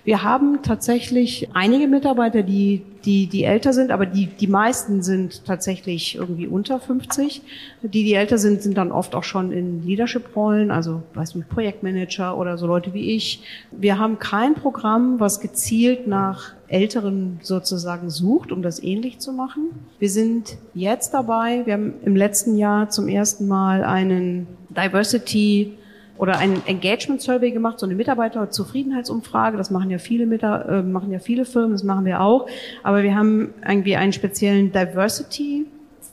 Wir 0.03 0.23
haben 0.23 0.61
tatsächlich 0.63 1.49
einige 1.53 1.87
Mitarbeiter, 1.87 2.41
die, 2.41 2.81
die, 3.07 3.27
die 3.27 3.45
älter 3.45 3.71
sind, 3.71 3.89
aber 3.89 4.05
die, 4.05 4.25
die 4.25 4.47
meisten 4.47 5.01
sind 5.01 5.45
tatsächlich 5.45 6.15
irgendwie 6.15 6.45
unter 6.45 6.77
50. 6.77 7.41
Die, 7.81 8.03
die 8.03 8.13
älter 8.13 8.37
sind, 8.37 8.61
sind 8.61 8.77
dann 8.77 8.91
oft 8.91 9.15
auch 9.15 9.23
schon 9.23 9.53
in 9.53 9.81
Leadership-Rollen, 9.87 10.71
also, 10.71 11.01
weiß 11.13 11.35
nicht, 11.35 11.47
Projektmanager 11.47 12.37
oder 12.37 12.57
so 12.57 12.67
Leute 12.67 12.93
wie 12.93 13.15
ich. 13.15 13.41
Wir 13.71 13.97
haben 13.97 14.19
kein 14.19 14.55
Programm, 14.55 15.21
was 15.21 15.39
gezielt 15.39 16.05
nach 16.05 16.53
Älteren 16.67 17.39
sozusagen 17.41 18.09
sucht, 18.09 18.51
um 18.51 18.61
das 18.61 18.83
ähnlich 18.83 19.19
zu 19.19 19.31
machen. 19.31 19.69
Wir 19.99 20.09
sind 20.09 20.57
jetzt 20.73 21.13
dabei, 21.13 21.65
wir 21.65 21.75
haben 21.75 21.93
im 22.03 22.17
letzten 22.17 22.57
Jahr 22.57 22.89
zum 22.89 23.07
ersten 23.07 23.47
Mal 23.47 23.85
einen 23.85 24.47
Diversity 24.69 25.77
oder 26.17 26.37
ein 26.37 26.61
Engagement 26.65 27.21
Survey 27.21 27.51
gemacht, 27.51 27.79
so 27.79 27.85
eine 27.85 27.95
Mitarbeiterzufriedenheitsumfrage. 27.95 29.57
Das 29.57 29.69
machen 29.69 29.89
ja 29.89 29.97
viele 29.97 30.25
Mitar 30.25 30.67
äh, 30.67 30.81
machen 30.81 31.11
ja 31.11 31.19
viele 31.19 31.45
Firmen, 31.45 31.71
das 31.71 31.83
machen 31.83 32.05
wir 32.05 32.21
auch. 32.21 32.47
Aber 32.83 33.03
wir 33.03 33.15
haben 33.15 33.53
irgendwie 33.65 33.95
einen 33.95 34.13
speziellen 34.13 34.71
Diversity 34.71 35.65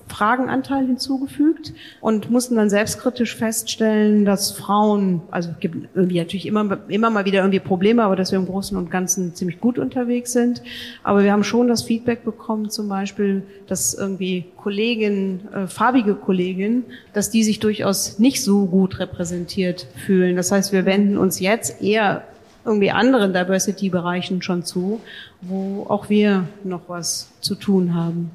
Fragenanteil 0.08 0.86
hinzugefügt 0.86 1.72
und 2.00 2.30
mussten 2.30 2.56
dann 2.56 2.70
selbstkritisch 2.70 3.36
feststellen, 3.36 4.24
dass 4.24 4.52
Frauen, 4.52 5.22
also 5.30 5.50
es 5.50 5.58
gibt 5.60 5.88
irgendwie 5.94 6.18
natürlich 6.18 6.46
immer, 6.46 6.78
immer 6.88 7.10
mal 7.10 7.24
wieder 7.24 7.40
irgendwie 7.40 7.60
Probleme, 7.60 8.02
aber 8.02 8.16
dass 8.16 8.30
wir 8.30 8.38
im 8.38 8.46
Großen 8.46 8.76
und 8.76 8.90
Ganzen 8.90 9.34
ziemlich 9.34 9.60
gut 9.60 9.78
unterwegs 9.78 10.32
sind. 10.32 10.62
Aber 11.02 11.24
wir 11.24 11.32
haben 11.32 11.44
schon 11.44 11.68
das 11.68 11.82
Feedback 11.82 12.24
bekommen, 12.24 12.70
zum 12.70 12.88
Beispiel, 12.88 13.42
dass 13.66 13.94
irgendwie 13.94 14.44
Kolleginnen, 14.56 15.48
äh, 15.52 15.66
farbige 15.66 16.14
Kolleginnen, 16.14 16.84
dass 17.12 17.30
die 17.30 17.42
sich 17.42 17.60
durchaus 17.60 18.18
nicht 18.18 18.42
so 18.42 18.66
gut 18.66 18.98
repräsentiert 18.98 19.86
fühlen. 20.06 20.36
Das 20.36 20.52
heißt, 20.52 20.72
wir 20.72 20.84
wenden 20.84 21.18
uns 21.18 21.40
jetzt 21.40 21.82
eher 21.82 22.24
irgendwie 22.64 22.90
anderen 22.90 23.32
Diversity-Bereichen 23.32 24.42
schon 24.42 24.64
zu, 24.64 25.00
wo 25.42 25.86
auch 25.88 26.08
wir 26.08 26.46
noch 26.62 26.88
was 26.88 27.28
zu 27.40 27.54
tun 27.54 27.94
haben. 27.94 28.30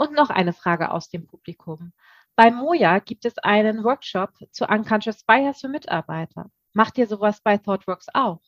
Und 0.00 0.12
noch 0.12 0.30
eine 0.30 0.54
Frage 0.54 0.92
aus 0.92 1.10
dem 1.10 1.26
Publikum. 1.26 1.92
Bei 2.34 2.50
Moja 2.50 3.00
gibt 3.00 3.26
es 3.26 3.36
einen 3.36 3.84
Workshop 3.84 4.30
zu 4.50 4.64
Unconscious 4.64 5.22
Bias 5.24 5.60
für 5.60 5.68
Mitarbeiter. 5.68 6.46
Macht 6.72 6.96
ihr 6.96 7.06
sowas 7.06 7.42
bei 7.44 7.58
ThoughtWorks 7.58 8.06
auch? 8.14 8.40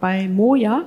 Bei 0.00 0.26
Moja? 0.26 0.86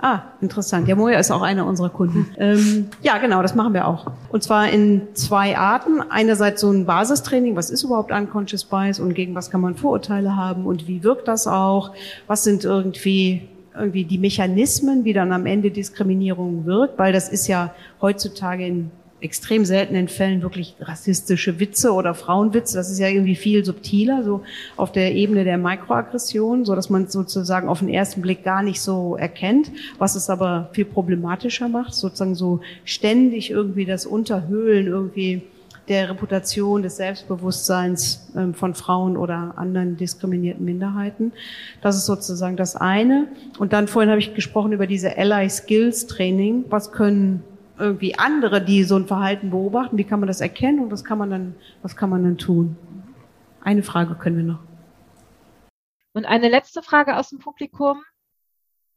Ah, 0.00 0.20
interessant. 0.40 0.86
Ja, 0.86 0.94
Moja 0.94 1.18
ist 1.18 1.32
auch 1.32 1.42
einer 1.42 1.66
unserer 1.66 1.88
Kunden. 1.88 2.32
Ähm, 2.38 2.90
ja, 3.02 3.18
genau, 3.18 3.42
das 3.42 3.56
machen 3.56 3.74
wir 3.74 3.88
auch. 3.88 4.12
Und 4.28 4.44
zwar 4.44 4.68
in 4.70 5.16
zwei 5.16 5.58
Arten. 5.58 6.00
Einerseits 6.08 6.60
so 6.60 6.70
ein 6.70 6.86
Basistraining, 6.86 7.56
was 7.56 7.70
ist 7.70 7.82
überhaupt 7.82 8.12
Unconscious 8.12 8.64
Bias 8.64 9.00
und 9.00 9.14
gegen 9.14 9.34
was 9.34 9.50
kann 9.50 9.62
man 9.62 9.74
Vorurteile 9.74 10.36
haben 10.36 10.64
und 10.64 10.86
wie 10.86 11.02
wirkt 11.02 11.26
das 11.26 11.48
auch? 11.48 11.92
Was 12.28 12.44
sind 12.44 12.62
irgendwie 12.62 13.48
irgendwie 13.74 14.04
die 14.04 14.18
Mechanismen, 14.18 15.04
wie 15.04 15.12
dann 15.12 15.32
am 15.32 15.46
Ende 15.46 15.70
Diskriminierung 15.70 16.66
wirkt, 16.66 16.98
weil 16.98 17.12
das 17.12 17.28
ist 17.28 17.46
ja 17.46 17.74
heutzutage 18.00 18.66
in 18.66 18.90
extrem 19.22 19.64
seltenen 19.64 20.08
Fällen 20.08 20.42
wirklich 20.42 20.76
rassistische 20.80 21.60
Witze 21.60 21.92
oder 21.92 22.14
Frauenwitze. 22.14 22.76
Das 22.76 22.90
ist 22.90 22.98
ja 22.98 23.08
irgendwie 23.08 23.36
viel 23.36 23.64
subtiler, 23.64 24.22
so 24.22 24.42
auf 24.76 24.92
der 24.92 25.14
Ebene 25.14 25.44
der 25.44 25.58
Mikroaggression, 25.58 26.64
so 26.64 26.74
dass 26.74 26.90
man 26.90 27.08
sozusagen 27.08 27.68
auf 27.68 27.80
den 27.80 27.88
ersten 27.88 28.22
Blick 28.22 28.44
gar 28.44 28.62
nicht 28.62 28.80
so 28.80 29.16
erkennt, 29.16 29.70
was 29.98 30.14
es 30.14 30.30
aber 30.30 30.70
viel 30.72 30.84
problematischer 30.84 31.68
macht, 31.68 31.94
sozusagen 31.94 32.34
so 32.34 32.60
ständig 32.84 33.50
irgendwie 33.50 33.84
das 33.84 34.06
Unterhöhlen 34.06 34.86
irgendwie 34.86 35.42
der 35.90 36.08
Reputation 36.08 36.82
des 36.82 36.96
Selbstbewusstseins 36.96 38.32
ähm, 38.36 38.54
von 38.54 38.74
Frauen 38.74 39.16
oder 39.16 39.54
anderen 39.56 39.96
diskriminierten 39.96 40.64
Minderheiten. 40.64 41.32
Das 41.82 41.96
ist 41.96 42.06
sozusagen 42.06 42.56
das 42.56 42.76
eine. 42.76 43.26
Und 43.58 43.72
dann 43.72 43.88
vorhin 43.88 44.08
habe 44.08 44.20
ich 44.20 44.32
gesprochen 44.32 44.72
über 44.72 44.86
diese 44.86 45.18
Ally 45.18 45.50
Skills 45.50 46.06
Training. 46.06 46.64
Was 46.68 46.92
können 46.92 47.42
irgendwie 47.76 48.16
andere, 48.16 48.62
die 48.64 48.84
so 48.84 48.94
ein 48.96 49.06
Verhalten 49.06 49.50
beobachten, 49.50 49.98
wie 49.98 50.04
kann 50.04 50.20
man 50.20 50.28
das 50.28 50.40
erkennen 50.40 50.78
und 50.78 50.92
was 50.92 51.04
kann 51.04 51.18
man 51.18 51.30
dann, 51.30 51.54
was 51.82 51.96
kann 51.96 52.08
man 52.08 52.22
dann 52.22 52.38
tun? 52.38 52.76
Eine 53.60 53.82
Frage 53.82 54.14
können 54.14 54.36
wir 54.36 54.44
noch. 54.44 54.60
Und 56.12 56.24
eine 56.24 56.48
letzte 56.48 56.82
Frage 56.82 57.16
aus 57.16 57.30
dem 57.30 57.40
Publikum. 57.40 58.02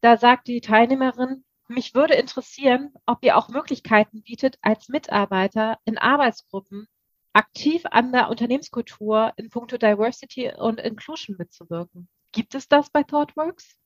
Da 0.00 0.16
sagt 0.16 0.46
die 0.48 0.60
Teilnehmerin, 0.60 1.43
mich 1.68 1.94
würde 1.94 2.14
interessieren, 2.14 2.92
ob 3.06 3.24
ihr 3.24 3.36
auch 3.36 3.48
Möglichkeiten 3.48 4.22
bietet, 4.22 4.58
als 4.62 4.88
Mitarbeiter 4.88 5.78
in 5.84 5.98
Arbeitsgruppen 5.98 6.86
aktiv 7.32 7.82
an 7.90 8.12
der 8.12 8.30
Unternehmenskultur 8.30 9.32
in 9.36 9.50
puncto 9.50 9.76
Diversity 9.76 10.52
und 10.56 10.80
Inclusion 10.80 11.36
mitzuwirken. 11.38 12.08
Gibt 12.32 12.54
es 12.54 12.68
das 12.68 12.90
bei 12.90 13.02
ThoughtWorks? 13.02 13.76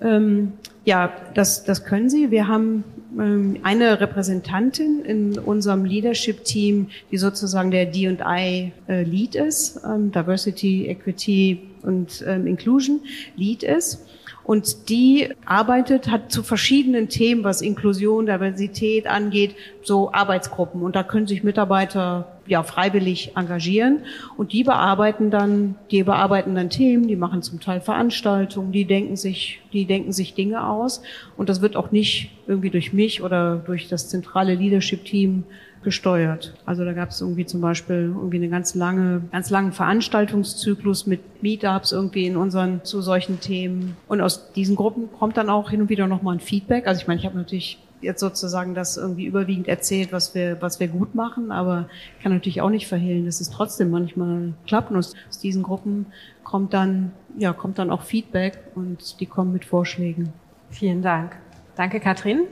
Ähm, 0.00 0.54
ja, 0.84 1.12
das, 1.34 1.64
das 1.64 1.84
können 1.84 2.08
Sie. 2.08 2.30
Wir 2.30 2.48
haben 2.48 2.84
ähm, 3.18 3.58
eine 3.62 4.00
Repräsentantin 4.00 5.04
in 5.04 5.38
unserem 5.38 5.84
Leadership-Team, 5.84 6.88
die 7.10 7.18
sozusagen 7.18 7.70
der 7.70 7.86
D&I-Lead 7.86 9.34
äh, 9.36 9.46
ist, 9.46 9.80
ähm, 9.84 10.10
Diversity, 10.10 10.86
Equity 10.86 11.68
und 11.82 12.24
ähm, 12.26 12.46
Inclusion 12.46 13.00
Lead 13.36 13.62
ist. 13.62 14.06
Und 14.50 14.88
die 14.88 15.28
arbeitet, 15.44 16.10
hat 16.10 16.32
zu 16.32 16.42
verschiedenen 16.42 17.08
Themen, 17.08 17.44
was 17.44 17.62
Inklusion, 17.62 18.26
Diversität 18.26 19.06
angeht, 19.06 19.54
so 19.84 20.12
Arbeitsgruppen. 20.12 20.82
Und 20.82 20.96
da 20.96 21.04
können 21.04 21.28
sich 21.28 21.44
Mitarbeiter 21.44 22.26
ja 22.48 22.64
freiwillig 22.64 23.36
engagieren. 23.36 24.00
Und 24.36 24.52
die 24.52 24.64
bearbeiten 24.64 25.30
dann, 25.30 25.76
die 25.92 26.02
bearbeiten 26.02 26.56
dann 26.56 26.68
Themen, 26.68 27.06
die 27.06 27.14
machen 27.14 27.42
zum 27.42 27.60
Teil 27.60 27.80
Veranstaltungen, 27.80 28.72
die 28.72 28.86
denken 28.86 29.14
sich, 29.14 29.60
die 29.72 29.84
denken 29.84 30.10
sich 30.10 30.34
Dinge 30.34 30.66
aus. 30.66 31.00
Und 31.36 31.48
das 31.48 31.60
wird 31.60 31.76
auch 31.76 31.92
nicht 31.92 32.32
irgendwie 32.48 32.70
durch 32.70 32.92
mich 32.92 33.22
oder 33.22 33.54
durch 33.54 33.86
das 33.86 34.08
zentrale 34.08 34.56
Leadership-Team 34.56 35.44
gesteuert. 35.82 36.54
Also 36.66 36.84
da 36.84 36.92
gab 36.92 37.10
es 37.10 37.20
irgendwie 37.20 37.46
zum 37.46 37.60
Beispiel 37.60 38.12
irgendwie 38.14 38.36
eine 38.36 38.48
ganz 38.48 38.74
lange, 38.74 39.22
ganz 39.32 39.50
langen 39.50 39.72
Veranstaltungszyklus 39.72 41.06
mit 41.06 41.42
Meetups 41.42 41.92
irgendwie 41.92 42.26
in 42.26 42.36
unseren 42.36 42.84
zu 42.84 43.00
solchen 43.00 43.40
Themen. 43.40 43.96
Und 44.06 44.20
aus 44.20 44.52
diesen 44.52 44.76
Gruppen 44.76 45.08
kommt 45.18 45.36
dann 45.36 45.48
auch 45.48 45.70
hin 45.70 45.80
und 45.80 45.88
wieder 45.88 46.06
nochmal 46.06 46.36
ein 46.36 46.40
Feedback. 46.40 46.86
Also 46.86 47.00
ich 47.00 47.06
meine, 47.06 47.18
ich 47.18 47.26
habe 47.26 47.36
natürlich 47.36 47.78
jetzt 48.02 48.20
sozusagen 48.20 48.74
das 48.74 48.96
irgendwie 48.96 49.24
überwiegend 49.24 49.68
erzählt, 49.68 50.12
was 50.12 50.34
wir, 50.34 50.60
was 50.60 50.80
wir 50.80 50.88
gut 50.88 51.14
machen, 51.14 51.52
aber 51.52 51.88
ich 52.16 52.22
kann 52.22 52.32
natürlich 52.32 52.62
auch 52.62 52.70
nicht 52.70 52.86
verhehlen, 52.86 53.26
dass 53.26 53.40
es 53.40 53.50
trotzdem 53.50 53.90
manchmal 53.90 54.54
klappt. 54.66 54.90
Und 54.90 54.96
aus, 54.96 55.14
aus 55.28 55.38
diesen 55.38 55.62
Gruppen 55.62 56.06
kommt 56.44 56.72
dann, 56.72 57.12
ja, 57.38 57.52
kommt 57.52 57.78
dann 57.78 57.90
auch 57.90 58.02
Feedback 58.02 58.58
und 58.74 59.20
die 59.20 59.26
kommen 59.26 59.52
mit 59.52 59.64
Vorschlägen. 59.64 60.32
Vielen 60.70 61.02
Dank. 61.02 61.36
Danke, 61.76 62.00
Katrin. 62.00 62.46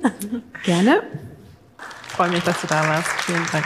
Gerne 0.64 1.02
freue 2.18 2.30
mich, 2.30 2.42
dass 2.42 2.60
du 2.60 2.66
da 2.66 2.82
warst. 2.88 3.08
Vielen 3.22 3.46
Dank. 3.52 3.64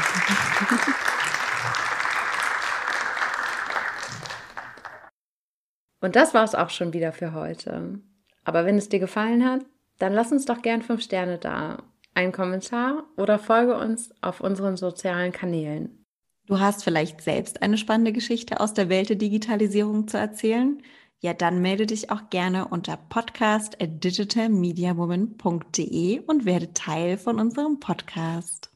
Und 6.02 6.16
das 6.16 6.34
war 6.34 6.44
es 6.44 6.54
auch 6.54 6.68
schon 6.68 6.92
wieder 6.92 7.12
für 7.12 7.32
heute. 7.32 8.00
Aber 8.44 8.66
wenn 8.66 8.76
es 8.76 8.90
dir 8.90 8.98
gefallen 8.98 9.42
hat, 9.42 9.62
dann 9.98 10.12
lass 10.12 10.32
uns 10.32 10.44
doch 10.44 10.60
gern 10.60 10.82
fünf 10.82 11.00
Sterne 11.00 11.38
da, 11.38 11.82
einen 12.12 12.32
Kommentar 12.32 13.04
oder 13.16 13.38
folge 13.38 13.74
uns 13.74 14.10
auf 14.20 14.42
unseren 14.42 14.76
sozialen 14.76 15.32
Kanälen. 15.32 16.04
Du 16.46 16.60
hast 16.60 16.84
vielleicht 16.84 17.22
selbst 17.22 17.62
eine 17.62 17.78
spannende 17.78 18.12
Geschichte 18.12 18.60
aus 18.60 18.74
der 18.74 18.90
Welt 18.90 19.08
der 19.08 19.16
Digitalisierung 19.16 20.08
zu 20.08 20.18
erzählen? 20.18 20.82
Ja, 21.24 21.34
dann 21.34 21.62
melde 21.62 21.86
dich 21.86 22.10
auch 22.10 22.30
gerne 22.30 22.66
unter 22.66 22.96
podcast 22.96 23.80
at 23.80 24.02
digitalmediawoman.de 24.02 26.18
und 26.26 26.44
werde 26.44 26.74
Teil 26.74 27.16
von 27.16 27.38
unserem 27.38 27.78
Podcast. 27.78 28.71